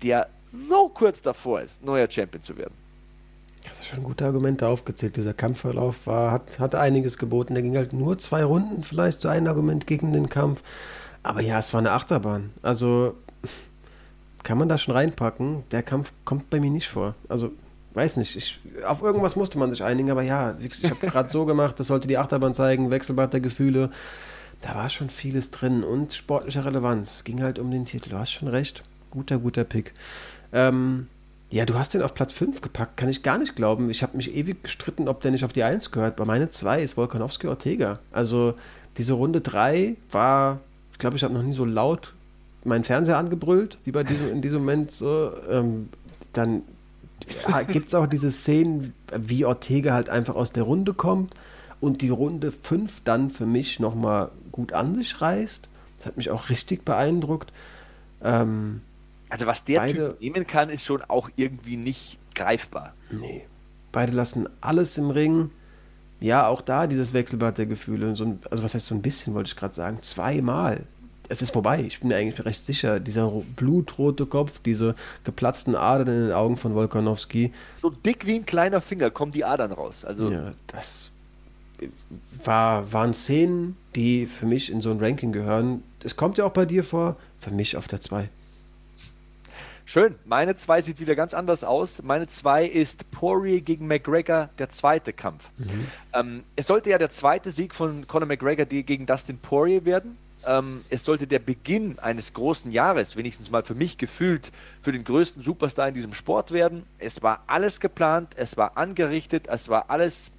der 0.02 0.28
so 0.44 0.88
kurz 0.88 1.22
davor 1.22 1.62
ist, 1.62 1.82
neuer 1.82 2.10
Champion 2.10 2.42
zu 2.42 2.56
werden. 2.56 2.81
Schon 3.92 4.04
gute 4.04 4.24
Argumente 4.24 4.68
aufgezählt. 4.68 5.16
Dieser 5.16 5.34
Kampfverlauf 5.34 6.06
war, 6.06 6.32
hat, 6.32 6.58
hat 6.58 6.74
einiges 6.74 7.18
geboten. 7.18 7.54
Der 7.54 7.62
ging 7.62 7.76
halt 7.76 7.92
nur 7.92 8.18
zwei 8.18 8.42
Runden, 8.44 8.82
vielleicht 8.82 9.20
so 9.20 9.28
ein 9.28 9.46
Argument 9.46 9.86
gegen 9.86 10.12
den 10.12 10.28
Kampf. 10.28 10.62
Aber 11.22 11.42
ja, 11.42 11.58
es 11.58 11.72
war 11.74 11.80
eine 11.80 11.92
Achterbahn. 11.92 12.50
Also 12.62 13.14
kann 14.42 14.58
man 14.58 14.68
da 14.68 14.78
schon 14.78 14.94
reinpacken. 14.94 15.64
Der 15.70 15.82
Kampf 15.82 16.12
kommt 16.24 16.48
bei 16.48 16.58
mir 16.58 16.70
nicht 16.70 16.88
vor. 16.88 17.14
Also 17.28 17.50
weiß 17.94 18.16
nicht. 18.16 18.34
Ich, 18.36 18.60
auf 18.86 19.02
irgendwas 19.02 19.36
musste 19.36 19.58
man 19.58 19.70
sich 19.70 19.84
einigen, 19.84 20.10
aber 20.10 20.22
ja, 20.22 20.56
ich 20.58 20.90
habe 20.90 21.06
gerade 21.06 21.28
so 21.28 21.44
gemacht, 21.44 21.78
das 21.78 21.88
sollte 21.88 22.08
die 22.08 22.18
Achterbahn 22.18 22.54
zeigen, 22.54 22.90
Wechselbad 22.90 23.32
der 23.32 23.40
Gefühle. 23.40 23.90
Da 24.62 24.74
war 24.74 24.88
schon 24.88 25.10
vieles 25.10 25.50
drin 25.50 25.84
und 25.84 26.14
sportliche 26.14 26.64
Relevanz. 26.64 27.24
Ging 27.24 27.42
halt 27.42 27.58
um 27.58 27.70
den 27.70 27.84
Titel. 27.84 28.10
Du 28.10 28.18
hast 28.18 28.32
schon 28.32 28.48
recht. 28.48 28.82
Guter, 29.10 29.38
guter 29.38 29.64
Pick. 29.64 29.92
Ähm, 30.52 31.08
ja, 31.52 31.66
du 31.66 31.74
hast 31.74 31.92
den 31.92 32.00
auf 32.00 32.14
Platz 32.14 32.32
5 32.32 32.62
gepackt, 32.62 32.96
kann 32.96 33.10
ich 33.10 33.22
gar 33.22 33.36
nicht 33.36 33.54
glauben. 33.54 33.90
Ich 33.90 34.02
habe 34.02 34.16
mich 34.16 34.34
ewig 34.34 34.62
gestritten, 34.62 35.06
ob 35.06 35.20
der 35.20 35.32
nicht 35.32 35.44
auf 35.44 35.52
die 35.52 35.62
1 35.62 35.90
gehört. 35.90 36.16
Bei 36.16 36.24
meine 36.24 36.48
2 36.48 36.82
ist 36.82 36.96
Volkanowski 36.96 37.46
Ortega. 37.46 37.98
Also 38.10 38.54
diese 38.96 39.12
Runde 39.12 39.42
3 39.42 39.96
war, 40.10 40.60
ich 40.92 40.98
glaube, 40.98 41.16
ich 41.16 41.22
habe 41.22 41.34
noch 41.34 41.42
nie 41.42 41.52
so 41.52 41.66
laut 41.66 42.14
meinen 42.64 42.84
Fernseher 42.84 43.18
angebrüllt, 43.18 43.76
wie 43.84 43.92
bei 43.92 44.02
diesem, 44.02 44.32
in 44.32 44.40
diesem 44.40 44.60
Moment 44.60 44.92
so. 44.92 45.32
Ähm, 45.50 45.90
dann 46.32 46.62
gibt 47.68 47.88
es 47.88 47.94
auch 47.94 48.06
diese 48.06 48.30
Szenen, 48.30 48.94
wie 49.14 49.44
Ortega 49.44 49.92
halt 49.92 50.08
einfach 50.08 50.36
aus 50.36 50.52
der 50.52 50.62
Runde 50.62 50.94
kommt 50.94 51.34
und 51.80 52.00
die 52.00 52.08
Runde 52.08 52.50
5 52.50 53.02
dann 53.04 53.30
für 53.30 53.44
mich 53.44 53.78
nochmal 53.78 54.30
gut 54.52 54.72
an 54.72 54.94
sich 54.94 55.20
reißt. 55.20 55.68
Das 55.98 56.06
hat 56.06 56.16
mich 56.16 56.30
auch 56.30 56.48
richtig 56.48 56.86
beeindruckt. 56.86 57.52
Ähm, 58.24 58.80
also 59.32 59.46
was 59.46 59.64
der 59.64 59.80
Beide, 59.80 60.08
Typ 60.10 60.20
nehmen 60.20 60.46
kann, 60.46 60.68
ist 60.68 60.84
schon 60.84 61.00
auch 61.08 61.30
irgendwie 61.36 61.78
nicht 61.78 62.18
greifbar. 62.34 62.92
Nee. 63.10 63.46
Beide 63.90 64.12
lassen 64.12 64.46
alles 64.60 64.98
im 64.98 65.10
Ring. 65.10 65.50
Ja, 66.20 66.48
auch 66.48 66.60
da 66.60 66.86
dieses 66.86 67.14
Wechselbad 67.14 67.56
der 67.56 67.64
Gefühle. 67.64 68.14
So 68.14 68.24
ein, 68.24 68.40
also 68.50 68.62
was 68.62 68.74
heißt 68.74 68.84
so 68.84 68.94
ein 68.94 69.00
bisschen, 69.00 69.32
wollte 69.32 69.48
ich 69.48 69.56
gerade 69.56 69.74
sagen. 69.74 70.02
Zweimal. 70.02 70.82
Es 71.30 71.40
ist 71.40 71.50
vorbei. 71.50 71.82
Ich 71.82 72.00
bin 72.00 72.08
mir 72.08 72.16
eigentlich 72.16 72.44
recht 72.44 72.62
sicher. 72.62 73.00
Dieser 73.00 73.30
blutrote 73.56 74.26
Kopf, 74.26 74.58
diese 74.66 74.94
geplatzten 75.24 75.76
Adern 75.76 76.08
in 76.08 76.22
den 76.24 76.32
Augen 76.32 76.58
von 76.58 76.74
Wolkanowski. 76.74 77.54
So 77.80 77.88
dick 77.88 78.26
wie 78.26 78.34
ein 78.34 78.44
kleiner 78.44 78.82
Finger 78.82 79.10
kommen 79.10 79.32
die 79.32 79.46
Adern 79.46 79.72
raus. 79.72 80.04
Also 80.04 80.30
ja, 80.30 80.52
das 80.66 81.10
war, 82.44 82.92
waren 82.92 83.14
Szenen, 83.14 83.78
die 83.96 84.26
für 84.26 84.44
mich 84.44 84.70
in 84.70 84.82
so 84.82 84.90
ein 84.90 84.98
Ranking 84.98 85.32
gehören. 85.32 85.82
Es 86.04 86.16
kommt 86.16 86.36
ja 86.36 86.44
auch 86.44 86.52
bei 86.52 86.66
dir 86.66 86.84
vor. 86.84 87.16
Für 87.40 87.50
mich 87.50 87.78
auf 87.78 87.88
der 87.88 88.02
2. 88.02 88.28
Schön. 89.84 90.14
Meine 90.24 90.54
2 90.56 90.80
sieht 90.80 91.00
wieder 91.00 91.14
ganz 91.14 91.34
anders 91.34 91.64
aus. 91.64 92.02
Meine 92.02 92.26
2 92.26 92.66
ist 92.66 93.10
Poirier 93.10 93.60
gegen 93.60 93.86
McGregor, 93.86 94.50
der 94.58 94.70
zweite 94.70 95.12
Kampf. 95.12 95.50
Mhm. 95.58 95.86
Ähm, 96.12 96.44
es 96.56 96.66
sollte 96.66 96.90
ja 96.90 96.98
der 96.98 97.10
zweite 97.10 97.50
Sieg 97.50 97.74
von 97.74 98.06
Conor 98.06 98.26
McGregor 98.26 98.66
gegen 98.66 99.06
Dustin 99.06 99.38
Poirier 99.38 99.84
werden. 99.84 100.16
Ähm, 100.46 100.84
es 100.90 101.04
sollte 101.04 101.26
der 101.26 101.38
Beginn 101.38 101.98
eines 101.98 102.32
großen 102.32 102.72
Jahres, 102.72 103.16
wenigstens 103.16 103.50
mal 103.50 103.62
für 103.62 103.74
mich 103.74 103.98
gefühlt, 103.98 104.50
für 104.80 104.92
den 104.92 105.04
größten 105.04 105.42
Superstar 105.42 105.88
in 105.88 105.94
diesem 105.94 106.14
Sport 106.14 106.52
werden. 106.52 106.84
Es 106.98 107.22
war 107.22 107.44
alles 107.46 107.80
geplant, 107.80 108.34
es 108.36 108.56
war 108.56 108.76
angerichtet, 108.76 109.46
es 109.48 109.68
war 109.68 109.90
alles 109.90 110.30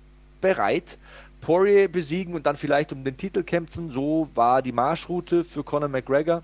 bereit. 0.41 0.97
Poirier 1.41 1.89
besiegen 1.89 2.35
und 2.35 2.45
dann 2.45 2.55
vielleicht 2.55 2.93
um 2.93 3.03
den 3.03 3.17
Titel 3.17 3.43
kämpfen, 3.43 3.91
so 3.91 4.29
war 4.33 4.61
die 4.61 4.71
Marschroute 4.71 5.43
für 5.43 5.63
Conor 5.63 5.89
McGregor. 5.89 6.41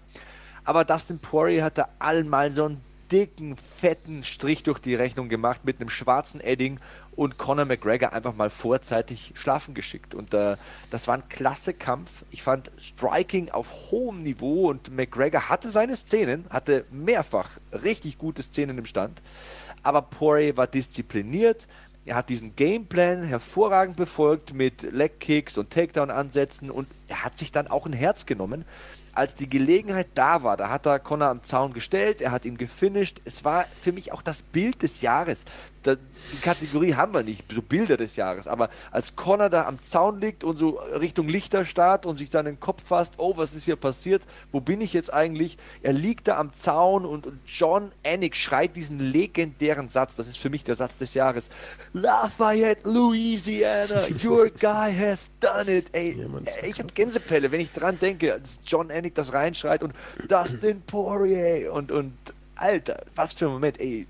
Aber 0.65 0.83
Dustin 0.83 1.19
Poirier 1.19 1.63
hatte 1.63 1.85
allen 1.99 2.27
mal 2.27 2.51
so 2.51 2.65
ein 2.65 2.81
dicken, 3.11 3.57
fetten 3.57 4.23
Strich 4.23 4.63
durch 4.63 4.79
die 4.79 4.95
Rechnung 4.95 5.29
gemacht 5.29 5.61
mit 5.65 5.79
einem 5.79 5.89
schwarzen 5.89 6.41
Edding 6.41 6.79
und 7.15 7.37
Conor 7.37 7.65
McGregor 7.65 8.13
einfach 8.13 8.35
mal 8.35 8.49
vorzeitig 8.49 9.33
schlafen 9.35 9.73
geschickt. 9.73 10.15
Und 10.15 10.33
äh, 10.33 10.55
das 10.89 11.07
war 11.07 11.15
ein 11.15 11.27
klasse 11.27 11.73
Kampf. 11.73 12.23
Ich 12.31 12.43
fand 12.43 12.71
Striking 12.79 13.49
auf 13.49 13.91
hohem 13.91 14.23
Niveau 14.23 14.69
und 14.69 14.95
McGregor 14.95 15.49
hatte 15.49 15.69
seine 15.69 15.95
Szenen, 15.95 16.45
hatte 16.49 16.85
mehrfach 16.91 17.49
richtig 17.71 18.17
gute 18.17 18.41
Szenen 18.41 18.77
im 18.77 18.85
Stand. 18.85 19.21
Aber 19.83 20.01
Poirier 20.01 20.57
war 20.57 20.67
diszipliniert. 20.67 21.67
Er 22.05 22.15
hat 22.15 22.29
diesen 22.29 22.55
Gameplan 22.55 23.23
hervorragend 23.23 23.95
befolgt 23.95 24.53
mit 24.53 24.81
Leg 24.81 25.19
Kicks 25.19 25.57
und 25.57 25.69
Takedown-Ansätzen 25.71 26.71
und 26.71 26.87
er 27.07 27.23
hat 27.23 27.37
sich 27.37 27.51
dann 27.51 27.67
auch 27.67 27.85
ein 27.85 27.93
Herz 27.93 28.25
genommen 28.25 28.65
als 29.19 29.35
die 29.35 29.49
Gelegenheit 29.49 30.07
da 30.15 30.43
war, 30.43 30.55
da 30.55 30.69
hat 30.69 30.85
er 30.85 30.97
Connor 30.97 31.27
am 31.27 31.43
Zaun 31.43 31.73
gestellt, 31.73 32.21
er 32.21 32.31
hat 32.31 32.45
ihn 32.45 32.57
gefinisht. 32.57 33.19
Es 33.25 33.43
war 33.43 33.65
für 33.81 33.91
mich 33.91 34.13
auch 34.13 34.21
das 34.21 34.43
Bild 34.43 34.81
des 34.81 35.01
Jahres 35.01 35.43
da, 35.83 35.95
die 35.95 36.37
Kategorie 36.41 36.93
haben 36.93 37.13
wir 37.13 37.23
nicht, 37.23 37.51
so 37.51 37.61
Bilder 37.61 37.97
des 37.97 38.15
Jahres, 38.15 38.47
aber 38.47 38.69
als 38.91 39.15
Connor 39.15 39.49
da 39.49 39.65
am 39.65 39.81
Zaun 39.81 40.19
liegt 40.19 40.43
und 40.43 40.57
so 40.57 40.79
Richtung 40.99 41.27
Lichter 41.27 41.65
starrt 41.65 42.05
und 42.05 42.17
sich 42.17 42.29
dann 42.29 42.45
den 42.45 42.59
Kopf 42.59 42.83
fasst, 42.85 43.15
oh, 43.17 43.37
was 43.37 43.53
ist 43.53 43.65
hier 43.65 43.75
passiert, 43.75 44.23
wo 44.51 44.61
bin 44.61 44.81
ich 44.81 44.93
jetzt 44.93 45.13
eigentlich? 45.13 45.57
Er 45.81 45.93
liegt 45.93 46.27
da 46.27 46.37
am 46.37 46.53
Zaun 46.53 47.05
und, 47.05 47.25
und 47.25 47.39
John 47.45 47.91
Anik 48.05 48.35
schreit 48.35 48.75
diesen 48.75 48.99
legendären 48.99 49.89
Satz, 49.89 50.15
das 50.15 50.27
ist 50.27 50.37
für 50.37 50.49
mich 50.49 50.63
der 50.63 50.75
Satz 50.75 50.97
des 50.97 51.13
Jahres, 51.13 51.49
Lafayette, 51.93 52.89
Louisiana, 52.89 54.03
your 54.23 54.49
guy 54.49 54.93
has 54.93 55.29
done 55.39 55.71
it. 55.71 55.87
Ey, 55.93 56.17
ja, 56.17 56.67
ich 56.67 56.79
habe 56.79 56.93
Gänsepelle, 56.93 57.51
wenn 57.51 57.61
ich 57.61 57.71
dran 57.71 57.97
denke, 57.99 58.33
als 58.33 58.59
John 58.65 58.91
Anik 58.91 59.15
das 59.15 59.33
reinschreit 59.33 59.83
und 59.83 59.93
Dustin 60.27 60.81
Poirier 60.81 61.71
und, 61.71 61.91
und 61.91 62.13
Alter, 62.55 63.03
was 63.15 63.33
für 63.33 63.45
ein 63.45 63.53
Moment, 63.53 63.79
ey, 63.79 64.05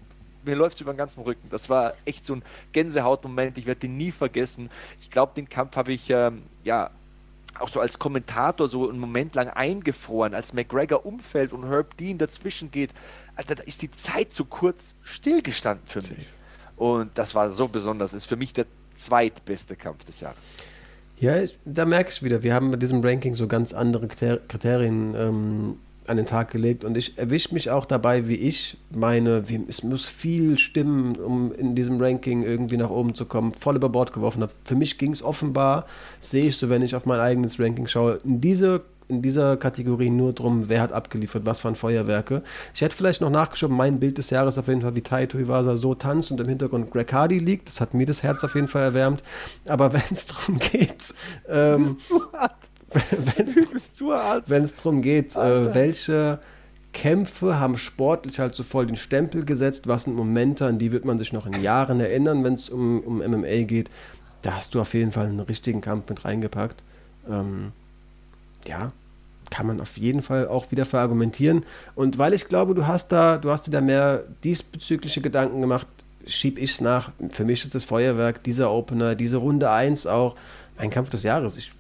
mir 0.46 0.56
läuft 0.56 0.76
es 0.76 0.82
über 0.82 0.94
den 0.94 0.98
ganzen 0.98 1.24
Rücken. 1.24 1.50
Das 1.50 1.70
war 1.70 1.94
echt 2.06 2.26
so 2.26 2.36
ein 2.36 2.44
Gänsehautmoment. 2.72 3.58
Ich 3.58 3.66
werde 3.66 3.82
den 3.82 3.98
nie 3.98 4.12
vergessen. 4.12 4.70
Ich 5.02 5.12
glaube, 5.12 5.34
den 5.36 5.50
Kampf 5.50 5.76
habe 5.76 5.94
ich 5.94 6.10
ähm, 6.10 6.44
ja 6.64 6.92
auch 7.60 7.70
so 7.70 7.80
als 7.80 8.00
Kommentator 8.00 8.68
so 8.70 8.90
einen 8.90 9.00
Moment 9.00 9.36
lang 9.36 9.50
eingefroren, 9.50 10.34
als 10.34 10.54
McGregor 10.54 11.06
umfällt 11.06 11.52
und 11.52 11.68
Herb 11.68 11.98
Dean 11.98 12.18
dazwischen 12.18 12.72
geht. 12.72 12.92
Alter, 13.36 13.56
da 13.56 13.64
ist 13.64 13.82
die 13.82 13.92
Zeit 13.92 14.32
zu 14.32 14.46
kurz 14.46 14.94
stillgestanden 15.04 15.86
für 15.86 16.02
mich. 16.02 16.28
Und 16.78 17.18
das 17.18 17.36
war 17.36 17.50
so 17.50 17.68
besonders. 17.68 18.14
Ist 18.14 18.26
für 18.26 18.38
mich 18.38 18.54
der 18.54 18.66
zweitbeste 18.96 19.76
Kampf 19.76 20.06
des 20.06 20.22
Jahres. 20.22 20.38
Ja, 21.18 21.38
ich, 21.42 21.58
da 21.66 21.84
merke 21.84 22.12
ich 22.12 22.24
wieder, 22.24 22.44
wir 22.44 22.54
haben 22.54 22.70
mit 22.70 22.82
diesem 22.82 23.02
Ranking 23.04 23.36
so 23.36 23.48
ganz 23.48 23.74
andere 23.74 24.08
Kriterien 24.08 25.16
ähm, 25.16 25.80
an 26.10 26.18
den 26.18 26.26
Tag 26.26 26.52
gelegt 26.52 26.84
und 26.84 26.98
ich 26.98 27.18
erwische 27.18 27.54
mich 27.54 27.70
auch 27.70 27.86
dabei, 27.86 28.28
wie 28.28 28.36
ich 28.36 28.78
meine, 28.92 29.50
wie, 29.50 29.64
es 29.68 29.84
muss 29.84 30.06
viel 30.06 30.58
stimmen, 30.58 31.16
um 31.16 31.54
in 31.54 31.76
diesem 31.76 32.02
Ranking 32.02 32.44
irgendwie 32.44 32.78
nach 32.78 32.90
oben 32.90 33.16
zu 33.16 33.26
kommen, 33.26 33.54
voll 33.54 33.76
über 33.76 33.90
Bord 33.90 34.14
geworfen 34.14 34.42
habe. 34.42 34.54
Für 34.64 34.76
mich 34.76 34.98
ging 34.98 35.12
es 35.12 35.24
offenbar, 35.24 35.86
sehe 36.20 36.46
ich 36.46 36.58
so, 36.58 36.70
wenn 36.70 36.82
ich 36.82 36.96
auf 36.96 37.06
mein 37.06 37.20
eigenes 37.20 37.60
Ranking 37.60 37.88
schaue, 37.88 38.20
in 38.24 38.42
diese 38.42 38.82
in 39.10 39.24
dieser 39.24 39.58
Kategorie 39.58 40.12
nur 40.12 40.34
drum, 40.34 40.66
wer 40.70 40.82
hat 40.82 40.94
abgeliefert, 40.94 41.46
was 41.46 41.64
waren 41.66 41.76
Feuerwerke. 41.76 42.44
Ich 42.76 42.82
hätte 42.82 42.96
vielleicht 42.96 43.22
noch 43.22 43.32
nachgeschoben, 43.32 43.76
mein 43.76 44.00
Bild 44.00 44.20
des 44.20 44.30
Jahres 44.30 44.58
auf 44.58 44.68
jeden 44.68 44.82
Fall, 44.82 44.96
wie 44.96 45.02
Taito 45.02 45.40
Iwasa 45.40 45.78
so 45.78 45.96
tanzt 45.96 46.32
und 46.32 46.40
im 46.40 46.48
Hintergrund 46.48 46.92
Greg 46.92 47.12
Hardy 47.12 47.40
liegt. 47.40 47.68
Das 47.68 47.82
hat 47.82 47.96
mir 47.96 48.06
das 48.06 48.22
Herz 48.22 48.44
auf 48.44 48.54
jeden 48.54 48.68
Fall 48.68 48.84
erwärmt. 48.84 49.24
Aber 49.66 49.94
wenn 49.94 50.02
es 50.12 50.28
darum 50.28 50.60
geht, 50.60 51.14
ähm, 51.50 51.98
wenn 54.48 54.64
es 54.64 54.76
darum 54.76 55.02
geht, 55.02 55.36
äh, 55.36 55.74
welche 55.74 56.40
Kämpfe 56.94 57.60
haben 57.60 57.78
sportlich 57.78 58.40
halt 58.40 58.56
so 58.56 58.64
voll 58.64 58.88
den 58.88 58.98
Stempel 58.98 59.46
gesetzt, 59.46 59.88
was 59.88 60.04
sind 60.04 60.16
Momente, 60.16 60.66
an 60.66 60.80
die 60.80 60.92
wird 60.92 61.06
man 61.06 61.20
sich 61.20 61.32
noch 61.34 61.46
in 61.46 61.62
Jahren 61.62 62.00
erinnern, 62.00 62.44
wenn 62.44 62.54
es 62.54 62.70
um, 62.70 63.00
um 63.02 63.18
MMA 63.18 63.64
geht. 63.64 63.90
Da 64.42 64.56
hast 64.56 64.74
du 64.74 64.82
auf 64.82 64.94
jeden 64.94 65.12
Fall 65.12 65.28
einen 65.28 65.40
richtigen 65.40 65.82
Kampf 65.82 66.10
mit 66.10 66.26
reingepackt. 66.26 66.82
Ähm, 67.30 67.72
ja, 68.68 68.90
kann 69.50 69.68
man 69.68 69.82
auf 69.82 69.98
jeden 69.98 70.22
Fall 70.22 70.48
auch 70.48 70.72
wieder 70.72 70.86
verargumentieren. 70.86 71.64
Und 71.96 72.18
weil 72.18 72.34
ich 72.34 72.48
glaube, 72.48 72.74
du 72.74 72.88
hast 72.88 73.12
da, 73.12 73.38
du 73.38 73.52
hast 73.52 73.68
dir 73.68 73.72
da 73.72 73.82
mehr 73.82 74.24
diesbezügliche 74.44 75.22
Gedanken 75.22 75.62
gemacht, 75.62 75.88
schieb 76.26 76.58
ich 76.58 76.72
es 76.72 76.82
nach. 76.82 77.12
Für 77.30 77.44
mich 77.44 77.64
ist 77.64 77.76
das 77.76 77.84
Feuerwerk, 77.84 78.44
dieser 78.44 78.72
Opener, 78.72 79.16
diese 79.16 79.38
Runde 79.38 79.70
1 79.70 80.06
auch 80.06 80.36
mein 80.78 80.90
Kampf 80.90 81.10
des 81.10 81.24
Jahres. 81.24 81.58
Ich 81.58 81.72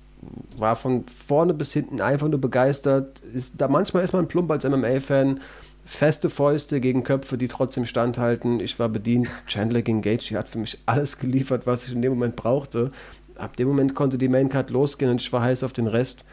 war 0.57 0.75
von 0.75 1.05
vorne 1.07 1.53
bis 1.53 1.73
hinten 1.73 2.01
einfach 2.01 2.27
nur 2.27 2.41
begeistert. 2.41 3.19
Ist, 3.33 3.55
da 3.57 3.67
manchmal 3.67 4.03
ist 4.03 4.13
man 4.13 4.27
plump 4.27 4.51
als 4.51 4.65
MMA-Fan. 4.65 5.39
Feste 5.85 6.29
Fäuste 6.29 6.81
gegen 6.81 7.03
Köpfe, 7.03 7.37
die 7.37 7.47
trotzdem 7.47 7.85
standhalten. 7.85 8.59
Ich 8.59 8.77
war 8.77 8.89
bedient. 8.89 9.27
Chandler 9.47 9.81
gegen 9.81 10.01
Gage, 10.01 10.37
hat 10.37 10.49
für 10.49 10.59
mich 10.59 10.77
alles 10.85 11.17
geliefert, 11.17 11.65
was 11.65 11.87
ich 11.87 11.93
in 11.93 12.01
dem 12.01 12.13
Moment 12.13 12.35
brauchte. 12.35 12.89
Ab 13.35 13.55
dem 13.55 13.69
Moment 13.69 13.95
konnte 13.95 14.17
die 14.17 14.27
Maincard 14.27 14.69
losgehen 14.69 15.11
und 15.11 15.21
ich 15.21 15.31
war 15.31 15.41
heiß 15.41 15.63
auf 15.63 15.73
den 15.73 15.87
Rest. 15.87 16.25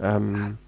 Ähm, 0.00 0.58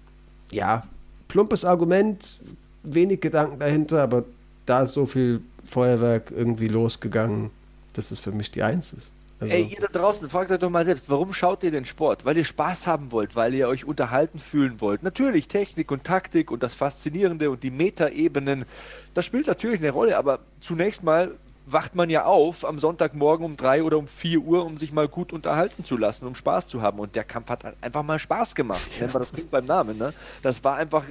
ja, 0.51 0.83
plumpes 1.27 1.65
Argument, 1.65 2.39
wenig 2.83 3.19
Gedanken 3.19 3.59
dahinter, 3.59 4.01
aber 4.01 4.23
da 4.65 4.83
ist 4.83 4.93
so 4.93 5.05
viel 5.05 5.41
Feuerwerk 5.65 6.31
irgendwie 6.31 6.67
losgegangen, 6.67 7.49
dass 7.93 8.11
es 8.11 8.19
für 8.19 8.31
mich 8.31 8.51
die 8.51 8.63
Eins 8.63 8.93
ist. 8.93 9.11
Also 9.39 9.53
Ey, 9.53 9.63
ihr 9.65 9.79
da 9.79 9.87
draußen, 9.87 10.29
fragt 10.29 10.49
euch 10.49 10.57
doch 10.57 10.69
mal 10.69 10.85
selbst, 10.85 11.09
warum 11.09 11.31
schaut 11.31 11.63
ihr 11.63 11.69
den 11.69 11.85
Sport? 11.85 12.25
Weil 12.25 12.37
ihr 12.37 12.45
Spaß 12.45 12.87
haben 12.87 13.11
wollt, 13.11 13.35
weil 13.35 13.53
ihr 13.53 13.67
euch 13.67 13.85
unterhalten 13.85 14.39
fühlen 14.39 14.81
wollt. 14.81 15.03
Natürlich 15.03 15.47
Technik 15.47 15.91
und 15.91 16.03
Taktik 16.03 16.49
und 16.49 16.63
das 16.63 16.73
Faszinierende 16.73 17.51
und 17.51 17.61
die 17.61 17.69
Metaebenen, 17.69 18.65
das 19.13 19.25
spielt 19.25 19.45
natürlich 19.45 19.79
eine 19.79 19.91
Rolle, 19.91 20.17
aber 20.17 20.39
zunächst 20.59 21.03
mal 21.03 21.31
wacht 21.67 21.95
man 21.95 22.09
ja 22.09 22.25
auf 22.25 22.65
am 22.65 22.79
Sonntagmorgen 22.79 23.45
um 23.45 23.57
drei 23.57 23.83
oder 23.83 23.97
um 23.97 24.07
vier 24.07 24.39
Uhr, 24.39 24.65
um 24.65 24.77
sich 24.77 24.93
mal 24.93 25.07
gut 25.07 25.33
unterhalten 25.33 25.83
zu 25.83 25.97
lassen, 25.97 26.25
um 26.25 26.33
Spaß 26.33 26.67
zu 26.67 26.81
haben. 26.81 26.97
Und 26.97 27.15
der 27.15 27.25
Kampf 27.25 27.49
hat 27.49 27.65
einfach 27.81 28.03
mal 28.03 28.17
Spaß 28.17 28.55
gemacht. 28.55 28.89
Ja. 28.93 29.01
Nennen 29.01 29.13
wir 29.13 29.19
das 29.19 29.33
Kind 29.33 29.51
beim 29.51 29.65
Namen. 29.65 29.97
Ne? 29.97 30.13
Das 30.41 30.63
war 30.63 30.77
einfach 30.77 31.03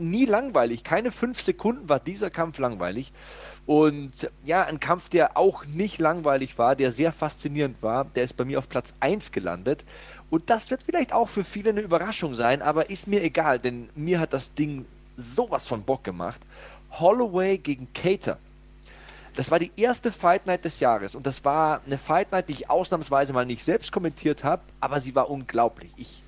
nie 0.00 0.26
langweilig. 0.26 0.84
Keine 0.84 1.10
fünf 1.10 1.40
Sekunden 1.40 1.88
war 1.88 2.00
dieser 2.00 2.30
Kampf 2.30 2.58
langweilig. 2.58 3.12
Und 3.66 4.30
ja, 4.44 4.64
ein 4.64 4.80
Kampf, 4.80 5.08
der 5.08 5.36
auch 5.36 5.64
nicht 5.66 5.98
langweilig 5.98 6.56
war, 6.58 6.74
der 6.74 6.90
sehr 6.90 7.12
faszinierend 7.12 7.82
war, 7.82 8.06
der 8.06 8.24
ist 8.24 8.36
bei 8.36 8.44
mir 8.44 8.58
auf 8.58 8.68
Platz 8.68 8.94
1 9.00 9.30
gelandet. 9.30 9.84
Und 10.30 10.48
das 10.48 10.70
wird 10.70 10.82
vielleicht 10.82 11.12
auch 11.12 11.28
für 11.28 11.44
viele 11.44 11.70
eine 11.70 11.80
Überraschung 11.80 12.34
sein, 12.34 12.62
aber 12.62 12.90
ist 12.90 13.08
mir 13.08 13.22
egal, 13.22 13.58
denn 13.58 13.90
mir 13.94 14.20
hat 14.20 14.32
das 14.32 14.54
Ding 14.54 14.86
sowas 15.16 15.66
von 15.66 15.82
Bock 15.82 16.04
gemacht. 16.04 16.40
Holloway 16.92 17.58
gegen 17.58 17.92
Cater. 17.92 18.38
Das 19.34 19.50
war 19.50 19.58
die 19.58 19.70
erste 19.76 20.10
Fight 20.12 20.46
Night 20.46 20.64
des 20.64 20.80
Jahres 20.80 21.14
und 21.14 21.26
das 21.26 21.44
war 21.44 21.80
eine 21.86 21.98
Fight 21.98 22.32
Night, 22.32 22.48
die 22.48 22.54
ich 22.54 22.70
ausnahmsweise 22.70 23.32
mal 23.32 23.46
nicht 23.46 23.62
selbst 23.64 23.92
kommentiert 23.92 24.44
habe, 24.44 24.62
aber 24.80 25.00
sie 25.00 25.14
war 25.14 25.30
unglaublich. 25.30 25.92
Ich 25.96 26.22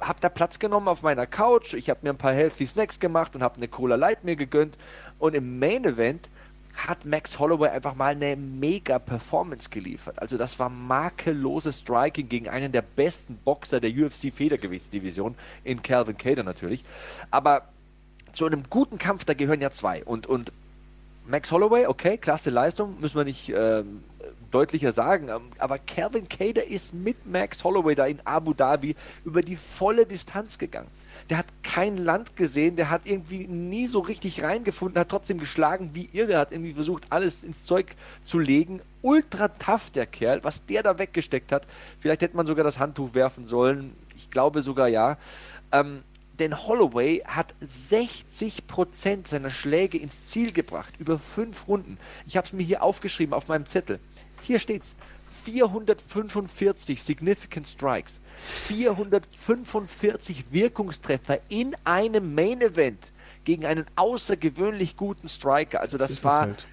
habe 0.00 0.18
da 0.20 0.28
Platz 0.28 0.58
genommen 0.58 0.88
auf 0.88 1.02
meiner 1.02 1.26
Couch, 1.26 1.74
ich 1.74 1.90
habe 1.90 2.00
mir 2.02 2.10
ein 2.10 2.18
paar 2.18 2.32
Healthy 2.32 2.66
Snacks 2.66 3.00
gemacht 3.00 3.34
und 3.34 3.42
habe 3.42 3.56
eine 3.56 3.68
Cola 3.68 3.96
Light 3.96 4.24
mir 4.24 4.36
gegönnt 4.36 4.76
und 5.18 5.34
im 5.34 5.58
Main 5.58 5.84
Event 5.84 6.28
hat 6.76 7.04
Max 7.04 7.38
Holloway 7.38 7.70
einfach 7.70 7.94
mal 7.94 8.12
eine 8.12 8.36
mega 8.36 8.98
Performance 8.98 9.70
geliefert. 9.70 10.20
Also 10.20 10.36
das 10.36 10.58
war 10.58 10.68
makelloses 10.68 11.80
Striking 11.80 12.28
gegen 12.28 12.48
einen 12.48 12.72
der 12.72 12.82
besten 12.82 13.36
Boxer 13.36 13.80
der 13.80 13.90
UFC 13.90 14.32
Federgewichtsdivision 14.32 15.36
in 15.62 15.82
Calvin 15.82 16.18
Cater 16.18 16.42
natürlich. 16.42 16.84
Aber 17.30 17.68
zu 18.32 18.46
einem 18.46 18.64
guten 18.68 18.98
Kampf, 18.98 19.24
da 19.24 19.34
gehören 19.34 19.60
ja 19.60 19.70
zwei. 19.70 20.04
Und, 20.04 20.26
und 20.26 20.52
Max 21.26 21.52
Holloway, 21.52 21.86
okay, 21.86 22.18
klasse 22.18 22.50
Leistung, 22.50 23.00
müssen 23.00 23.16
wir 23.16 23.24
nicht 23.24 23.50
ähm, 23.54 24.02
deutlicher 24.50 24.92
sagen. 24.92 25.28
Ähm, 25.28 25.42
aber 25.58 25.78
Calvin 25.78 26.28
Cater 26.28 26.66
ist 26.66 26.94
mit 26.94 27.26
Max 27.26 27.64
Holloway 27.64 27.94
da 27.94 28.06
in 28.06 28.20
Abu 28.24 28.54
Dhabi 28.54 28.94
über 29.24 29.42
die 29.42 29.56
volle 29.56 30.06
Distanz 30.06 30.58
gegangen. 30.58 30.88
Der 31.30 31.38
hat 31.38 31.46
kein 31.62 31.96
Land 31.96 32.36
gesehen, 32.36 32.76
der 32.76 32.90
hat 32.90 33.02
irgendwie 33.04 33.46
nie 33.46 33.86
so 33.86 34.00
richtig 34.00 34.42
reingefunden, 34.42 35.00
hat 35.00 35.08
trotzdem 35.08 35.38
geschlagen 35.38 35.90
wie 35.94 36.08
irre, 36.12 36.38
hat 36.38 36.52
irgendwie 36.52 36.72
versucht, 36.72 37.06
alles 37.10 37.44
ins 37.44 37.64
Zeug 37.64 37.94
zu 38.22 38.38
legen. 38.38 38.80
Ultra 39.02 39.48
tough, 39.48 39.90
der 39.90 40.06
Kerl, 40.06 40.42
was 40.44 40.64
der 40.66 40.82
da 40.82 40.98
weggesteckt 40.98 41.52
hat. 41.52 41.66
Vielleicht 41.98 42.22
hätte 42.22 42.36
man 42.36 42.46
sogar 42.46 42.64
das 42.64 42.78
Handtuch 42.78 43.14
werfen 43.14 43.46
sollen. 43.46 43.94
Ich 44.16 44.30
glaube 44.30 44.62
sogar 44.62 44.88
ja. 44.88 45.18
Ähm, 45.72 46.02
denn 46.38 46.66
Holloway 46.66 47.22
hat 47.26 47.54
60% 47.62 49.28
seiner 49.28 49.50
Schläge 49.50 49.98
ins 49.98 50.26
Ziel 50.26 50.52
gebracht, 50.52 50.94
über 50.98 51.18
fünf 51.18 51.68
Runden. 51.68 51.96
Ich 52.26 52.36
habe 52.36 52.46
es 52.46 52.52
mir 52.52 52.64
hier 52.64 52.82
aufgeschrieben 52.82 53.34
auf 53.34 53.46
meinem 53.46 53.66
Zettel. 53.66 54.00
Hier 54.44 54.58
steht's. 54.58 54.94
445 55.44 57.02
Significant 57.02 57.66
Strikes, 57.66 58.18
445 58.66 60.52
Wirkungstreffer 60.52 61.38
in 61.50 61.76
einem 61.84 62.34
Main 62.34 62.62
Event 62.62 63.12
gegen 63.44 63.66
einen 63.66 63.84
außergewöhnlich 63.96 64.96
guten 64.96 65.28
Striker. 65.28 65.82
Also 65.82 65.98
das, 65.98 66.12
das 66.12 66.24
war 66.24 66.40
halt. 66.40 66.64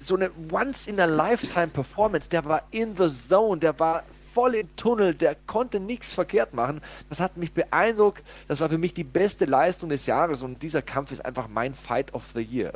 so 0.00 0.16
eine 0.16 0.30
Once 0.50 0.86
in 0.86 0.98
a 0.98 1.04
Lifetime 1.04 1.68
Performance. 1.68 2.30
Der 2.30 2.46
war 2.46 2.62
in 2.70 2.96
the 2.96 3.10
zone, 3.10 3.60
der 3.60 3.78
war 3.78 4.02
voll 4.32 4.54
im 4.54 4.74
Tunnel, 4.76 5.14
der 5.14 5.34
konnte 5.46 5.78
nichts 5.78 6.14
verkehrt 6.14 6.54
machen. 6.54 6.80
Das 7.10 7.20
hat 7.20 7.36
mich 7.36 7.52
beeindruckt. 7.52 8.22
Das 8.48 8.60
war 8.60 8.70
für 8.70 8.78
mich 8.78 8.94
die 8.94 9.04
beste 9.04 9.44
Leistung 9.44 9.90
des 9.90 10.06
Jahres 10.06 10.42
und 10.42 10.62
dieser 10.62 10.80
Kampf 10.80 11.12
ist 11.12 11.22
einfach 11.24 11.48
mein 11.48 11.74
Fight 11.74 12.14
of 12.14 12.24
the 12.34 12.40
Year. 12.40 12.72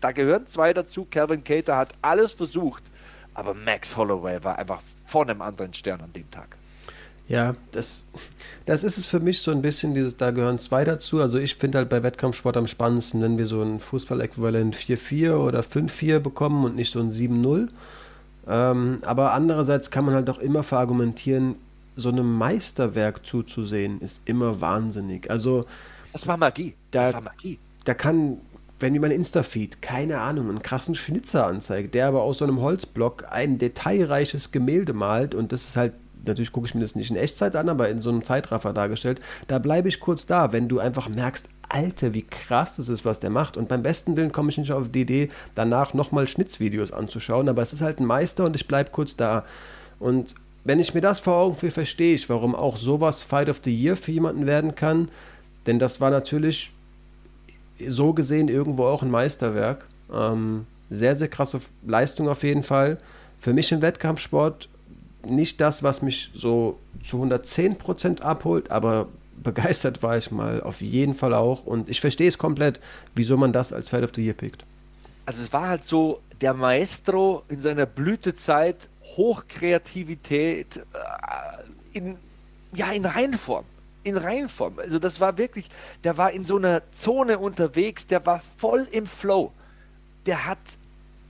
Da 0.00 0.12
gehören 0.12 0.46
zwei 0.46 0.72
dazu. 0.72 1.06
Calvin 1.08 1.44
Cater 1.44 1.76
hat 1.76 1.94
alles 2.00 2.32
versucht, 2.32 2.82
aber 3.34 3.54
Max 3.54 3.96
Holloway 3.96 4.42
war 4.42 4.58
einfach 4.58 4.80
von 5.06 5.28
einem 5.28 5.42
anderen 5.42 5.74
Stern 5.74 6.00
an 6.00 6.12
dem 6.12 6.30
Tag. 6.30 6.56
Ja, 7.30 7.52
das, 7.70 8.04
das 8.66 8.82
ist 8.82 8.98
es 8.98 9.06
für 9.06 9.20
mich 9.20 9.40
so 9.40 9.52
ein 9.52 9.62
bisschen 9.62 9.94
dieses, 9.94 10.16
da 10.16 10.32
gehören 10.32 10.58
zwei 10.58 10.84
dazu. 10.84 11.20
Also 11.20 11.38
ich 11.38 11.54
finde 11.54 11.78
halt 11.78 11.88
bei 11.88 12.02
Wettkampfsport 12.02 12.56
am 12.56 12.66
spannendsten, 12.66 13.22
wenn 13.22 13.38
wir 13.38 13.46
so 13.46 13.62
ein 13.62 13.78
Fußball-Äquivalent 13.78 14.74
4-4 14.74 15.34
oder 15.36 15.60
5-4 15.60 16.18
bekommen 16.18 16.64
und 16.64 16.74
nicht 16.74 16.92
so 16.92 16.98
ein 16.98 17.12
7-0. 17.12 17.68
Ähm, 18.48 18.98
aber 19.02 19.32
andererseits 19.32 19.92
kann 19.92 20.06
man 20.06 20.14
halt 20.14 20.28
auch 20.28 20.38
immer 20.38 20.64
verargumentieren, 20.64 21.54
so 21.94 22.08
einem 22.08 22.36
Meisterwerk 22.36 23.24
zuzusehen, 23.24 24.00
ist 24.00 24.22
immer 24.24 24.60
wahnsinnig. 24.60 25.30
Also. 25.30 25.66
Das 26.12 26.26
war 26.26 26.36
Magie. 26.36 26.74
Da, 26.90 27.02
das 27.02 27.14
war 27.14 27.20
Magie. 27.20 27.60
Da 27.84 27.94
kann, 27.94 28.38
wenn 28.80 28.92
mir 28.92 29.00
mein 29.00 29.10
Insta-Feed, 29.10 29.82
keine 29.82 30.20
Ahnung, 30.20 30.48
einen 30.48 30.62
krassen 30.62 30.94
Schnitzer 30.94 31.46
anzeigt, 31.46 31.94
der 31.94 32.08
aber 32.08 32.22
aus 32.22 32.38
so 32.38 32.44
einem 32.44 32.60
Holzblock 32.60 33.26
ein 33.30 33.58
detailreiches 33.58 34.52
Gemälde 34.52 34.92
malt 34.92 35.34
und 35.34 35.52
das 35.52 35.68
ist 35.68 35.76
halt 35.76 35.92
natürlich 36.26 36.52
gucke 36.52 36.66
ich 36.66 36.74
mir 36.74 36.80
das 36.82 36.94
nicht 36.94 37.10
in 37.10 37.16
Echtzeit 37.16 37.56
an, 37.56 37.68
aber 37.68 37.88
in 37.88 38.00
so 38.00 38.10
einem 38.10 38.24
Zeitraffer 38.24 38.72
dargestellt, 38.72 39.20
da 39.48 39.58
bleibe 39.58 39.88
ich 39.88 40.00
kurz 40.00 40.26
da, 40.26 40.52
wenn 40.52 40.68
du 40.68 40.78
einfach 40.78 41.08
merkst, 41.08 41.48
Alter, 41.68 42.14
wie 42.14 42.22
krass 42.22 42.76
das 42.76 42.88
ist, 42.88 43.04
was 43.04 43.20
der 43.20 43.30
macht. 43.30 43.56
Und 43.56 43.68
beim 43.68 43.82
besten 43.82 44.16
Willen 44.16 44.32
komme 44.32 44.50
ich 44.50 44.58
nicht 44.58 44.72
auf 44.72 44.90
die 44.90 45.02
Idee, 45.02 45.28
danach 45.54 45.94
nochmal 45.94 46.26
Schnitzvideos 46.26 46.92
anzuschauen, 46.92 47.48
aber 47.48 47.62
es 47.62 47.72
ist 47.72 47.80
halt 47.80 48.00
ein 48.00 48.06
Meister 48.06 48.44
und 48.44 48.56
ich 48.56 48.66
bleibe 48.66 48.90
kurz 48.90 49.16
da. 49.16 49.44
Und 49.98 50.34
wenn 50.64 50.80
ich 50.80 50.94
mir 50.94 51.00
das 51.00 51.20
vor 51.20 51.36
Augen 51.36 51.56
führe, 51.56 51.72
verstehe 51.72 52.14
ich, 52.14 52.28
warum 52.28 52.54
auch 52.54 52.76
sowas 52.76 53.22
Fight 53.22 53.48
of 53.48 53.60
the 53.64 53.74
Year 53.74 53.96
für 53.96 54.12
jemanden 54.12 54.46
werden 54.46 54.74
kann. 54.74 55.08
Denn 55.66 55.78
das 55.78 56.00
war 56.00 56.10
natürlich 56.10 56.72
so 57.88 58.12
gesehen 58.12 58.48
irgendwo 58.48 58.84
auch 58.84 59.02
ein 59.02 59.10
Meisterwerk. 59.10 59.86
Ähm, 60.12 60.66
sehr, 60.90 61.16
sehr 61.16 61.28
krasse 61.28 61.60
Leistung 61.86 62.28
auf 62.28 62.42
jeden 62.42 62.62
Fall. 62.62 62.98
Für 63.38 63.52
mich 63.52 63.72
im 63.72 63.82
Wettkampfsport 63.82 64.68
nicht 65.26 65.60
das, 65.60 65.82
was 65.82 66.02
mich 66.02 66.30
so 66.34 66.78
zu 67.06 67.22
110% 67.22 68.22
abholt, 68.22 68.70
aber 68.70 69.08
begeistert 69.42 70.02
war 70.02 70.18
ich 70.18 70.30
mal 70.30 70.62
auf 70.62 70.80
jeden 70.80 71.14
Fall 71.14 71.34
auch. 71.34 71.64
Und 71.64 71.88
ich 71.88 72.00
verstehe 72.00 72.28
es 72.28 72.38
komplett, 72.38 72.80
wieso 73.14 73.36
man 73.36 73.52
das 73.52 73.72
als 73.72 73.88
Fight 73.88 74.04
of 74.04 74.10
the 74.14 74.24
Year 74.24 74.34
pickt. 74.34 74.64
Also 75.26 75.42
es 75.42 75.52
war 75.52 75.68
halt 75.68 75.84
so 75.84 76.20
der 76.40 76.54
Maestro 76.54 77.44
in 77.48 77.60
seiner 77.60 77.86
Blütezeit, 77.86 78.88
Hochkreativität, 79.16 80.78
äh, 80.78 81.96
in 81.98 82.16
ja, 82.74 82.92
in 82.92 83.04
Reinform. 83.04 83.64
In 84.02 84.16
Reinform. 84.16 84.78
Also 84.78 84.98
das 84.98 85.20
war 85.20 85.36
wirklich, 85.36 85.68
der 86.04 86.16
war 86.16 86.30
in 86.30 86.44
so 86.44 86.56
einer 86.56 86.82
Zone 86.92 87.38
unterwegs, 87.38 88.06
der 88.06 88.24
war 88.24 88.40
voll 88.56 88.88
im 88.92 89.06
Flow. 89.06 89.52
Der 90.26 90.46
hat 90.46 90.58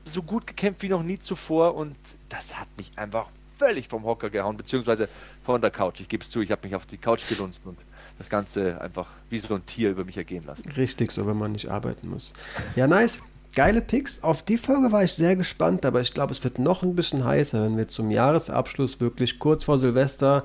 so 0.05 0.23
gut 0.23 0.47
gekämpft 0.47 0.83
wie 0.83 0.89
noch 0.89 1.03
nie 1.03 1.19
zuvor 1.19 1.75
und 1.75 1.97
das 2.29 2.59
hat 2.59 2.69
mich 2.77 2.91
einfach 2.97 3.27
völlig 3.59 3.89
vom 3.89 4.05
Hocker 4.05 4.31
gehauen, 4.31 4.57
beziehungsweise 4.57 5.09
von 5.43 5.61
der 5.61 5.71
Couch. 5.71 6.01
Ich 6.01 6.09
gebe 6.09 6.25
es 6.25 6.31
zu, 6.31 6.41
ich 6.41 6.51
habe 6.51 6.67
mich 6.67 6.75
auf 6.75 6.87
die 6.87 6.97
Couch 6.97 7.29
gelunzt 7.29 7.61
und 7.65 7.79
das 8.19 8.29
Ganze 8.29 8.81
einfach 8.81 9.07
wie 9.29 9.39
so 9.39 9.55
ein 9.55 9.67
Tier 9.67 9.91
über 9.91 10.05
mich 10.05 10.17
ergehen 10.17 10.45
lassen. 10.47 10.69
Richtig, 10.77 11.13
so 11.13 11.27
wenn 11.27 11.37
man 11.37 11.53
nicht 11.53 11.69
arbeiten 11.69 12.09
muss. 12.09 12.33
Ja, 12.77 12.87
nice. 12.87 13.23
Geile 13.55 13.83
Picks. 13.83 14.23
Auf 14.23 14.43
die 14.43 14.59
Folge 14.59 14.93
war 14.93 15.03
ich 15.03 15.13
sehr 15.13 15.35
gespannt, 15.35 15.85
aber 15.85 16.01
ich 16.01 16.15
glaube, 16.15 16.33
es 16.33 16.43
wird 16.45 16.59
noch 16.59 16.83
ein 16.83 16.95
bisschen 16.95 17.25
heißer, 17.25 17.65
wenn 17.65 17.77
wir 17.77 17.89
zum 17.89 18.11
Jahresabschluss 18.11 19.01
wirklich 19.01 19.39
kurz 19.41 19.65
vor 19.65 19.77
Silvester 19.77 20.45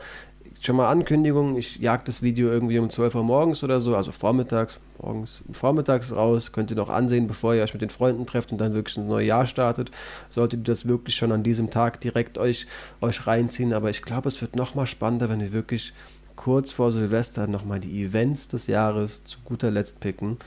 schon 0.65 0.75
mal 0.75 0.89
Ankündigung, 0.89 1.57
ich 1.57 1.77
jag 1.77 2.05
das 2.05 2.21
Video 2.21 2.49
irgendwie 2.49 2.79
um 2.79 2.89
12 2.89 3.15
Uhr 3.15 3.23
morgens 3.23 3.63
oder 3.63 3.81
so, 3.81 3.95
also 3.95 4.11
vormittags, 4.11 4.79
morgens, 5.01 5.43
vormittags 5.51 6.11
raus, 6.11 6.51
könnt 6.51 6.71
ihr 6.71 6.77
noch 6.77 6.89
ansehen, 6.89 7.27
bevor 7.27 7.53
ihr 7.55 7.63
euch 7.63 7.73
mit 7.73 7.81
den 7.81 7.89
Freunden 7.89 8.25
trefft 8.25 8.51
und 8.51 8.59
dann 8.59 8.73
wirklich 8.73 8.97
ein 8.97 9.07
neues 9.07 9.27
Jahr 9.27 9.45
startet. 9.45 9.91
Solltet 10.29 10.61
ihr 10.61 10.63
das 10.63 10.87
wirklich 10.87 11.15
schon 11.15 11.31
an 11.31 11.43
diesem 11.43 11.69
Tag 11.69 12.01
direkt 12.01 12.37
euch, 12.37 12.67
euch 13.01 13.27
reinziehen, 13.27 13.73
aber 13.73 13.89
ich 13.89 14.01
glaube, 14.01 14.29
es 14.29 14.41
wird 14.41 14.55
noch 14.55 14.75
mal 14.75 14.87
spannender, 14.87 15.29
wenn 15.29 15.39
wir 15.39 15.53
wirklich 15.53 15.93
kurz 16.35 16.71
vor 16.71 16.91
Silvester 16.91 17.47
nochmal 17.47 17.79
die 17.79 18.03
Events 18.03 18.47
des 18.47 18.67
Jahres 18.67 19.23
zu 19.23 19.39
guter 19.45 19.71
Letzt 19.71 19.99
picken. 19.99 20.37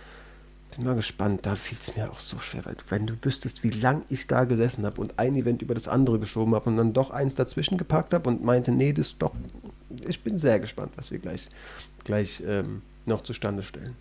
Bin 0.77 0.85
mal 0.85 0.95
gespannt, 0.95 1.47
da 1.47 1.55
fiel 1.55 1.79
es 1.81 1.97
mir 1.97 2.11
auch 2.11 2.21
so 2.21 2.39
schwer, 2.39 2.65
weil 2.67 2.77
wenn 2.91 3.07
du 3.07 3.15
wüsstest, 3.23 3.65
wie 3.65 3.71
lang 3.71 4.03
ich 4.11 4.27
da 4.27 4.45
gesessen 4.45 4.85
habe 4.85 5.01
und 5.01 5.19
ein 5.19 5.35
Event 5.35 5.63
über 5.63 5.75
das 5.75 5.89
andere 5.89 6.19
geschoben 6.19 6.55
habe 6.55 6.69
und 6.69 6.77
dann 6.77 6.93
doch 6.93 7.11
eins 7.11 7.35
dazwischen 7.35 7.79
gepackt 7.79 8.13
habe 8.13 8.29
und 8.29 8.45
meinte, 8.45 8.71
nee, 8.71 8.93
das 8.93 9.09
ist 9.09 9.23
doch. 9.23 9.33
Ich 10.07 10.23
bin 10.23 10.39
sehr 10.39 10.61
gespannt, 10.61 10.93
was 10.97 11.11
wir 11.11 11.19
gleich, 11.19 11.49
gleich 12.05 12.43
ähm, 12.47 12.83
noch 13.07 13.23
zustande 13.23 13.63
stellen. 13.63 13.97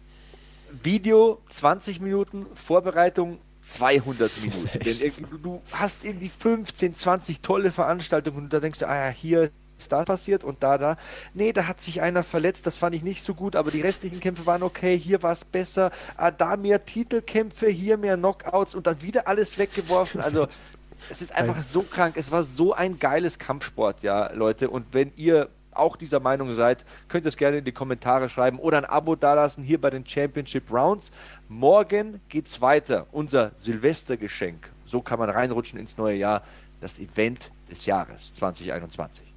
Video 0.84 1.42
20 1.50 2.02
Minuten, 2.02 2.46
Vorbereitung 2.56 3.40
200 3.64 4.32
Minuten. 4.42 4.70
Denn 4.74 5.42
du 5.42 5.62
hast 5.72 6.04
irgendwie 6.04 6.30
15, 6.30 6.96
20 6.96 7.42
tolle 7.42 7.72
Veranstaltungen 7.72 8.38
und 8.38 8.54
da 8.54 8.60
denkst 8.60 8.80
du, 8.80 8.88
ah 8.88 9.08
ja, 9.08 9.10
hier 9.10 9.50
ist 9.78 9.92
da 9.92 10.04
passiert 10.04 10.44
und 10.44 10.64
da, 10.64 10.78
da. 10.78 10.98
Nee, 11.34 11.54
da 11.54 11.68
hat 11.68 11.82
sich 11.82 12.02
einer 12.02 12.24
verletzt, 12.24 12.66
das 12.66 12.78
fand 12.78 12.96
ich 12.96 13.04
nicht 13.04 13.24
so 13.24 13.36
gut, 13.36 13.56
aber 13.56 13.72
die 13.72 13.82
restlichen 13.82 14.20
Kämpfe 14.20 14.46
waren 14.46 14.64
okay, 14.64 14.98
hier 14.98 15.22
war 15.22 15.32
es 15.32 15.46
besser. 15.46 15.92
Ah, 16.16 16.32
da 16.32 16.58
mehr 16.58 16.86
Titelkämpfe, 16.86 17.68
hier 17.68 17.98
mehr 17.98 18.18
Knockouts 18.18 18.74
und 18.74 18.88
dann 18.88 19.02
wieder 19.02 19.28
alles 19.28 19.58
weggeworfen. 19.58 20.22
Also 20.22 20.48
es 21.10 21.22
ist 21.22 21.36
einfach 21.36 21.62
so 21.62 21.84
krank. 21.84 22.16
Es 22.18 22.32
war 22.32 22.44
so 22.44 22.74
ein 22.74 22.98
geiles 23.00 23.38
Kampfsport, 23.38 24.02
ja, 24.02 24.32
Leute. 24.34 24.70
Und 24.70 24.88
wenn 24.94 25.12
ihr 25.16 25.50
auch 25.78 25.96
dieser 25.96 26.20
Meinung 26.20 26.54
seid, 26.56 26.86
könnt 27.08 27.26
ihr 27.26 27.30
es 27.30 27.38
gerne 27.38 27.58
in 27.58 27.66
die 27.66 27.72
Kommentare 27.72 28.30
schreiben 28.30 28.60
oder 28.60 28.78
ein 28.78 28.86
Abo 28.86 29.16
dalassen 29.16 29.64
hier 29.64 29.80
bei 29.80 29.90
den 29.90 30.06
Championship 30.06 30.72
Rounds. 30.72 31.12
Morgen 31.48 32.22
geht's 32.30 32.62
weiter. 32.62 33.08
Unser 33.12 33.52
Silvestergeschenk. 33.56 34.72
So 34.86 35.02
kann 35.02 35.20
man 35.20 35.30
reinrutschen 35.30 35.80
ins 35.80 35.98
neue 35.98 36.18
Jahr. 36.18 36.44
Das 36.80 37.00
Event 37.00 37.52
des 37.70 37.86
Jahres 37.86 38.34
2021. 38.34 39.37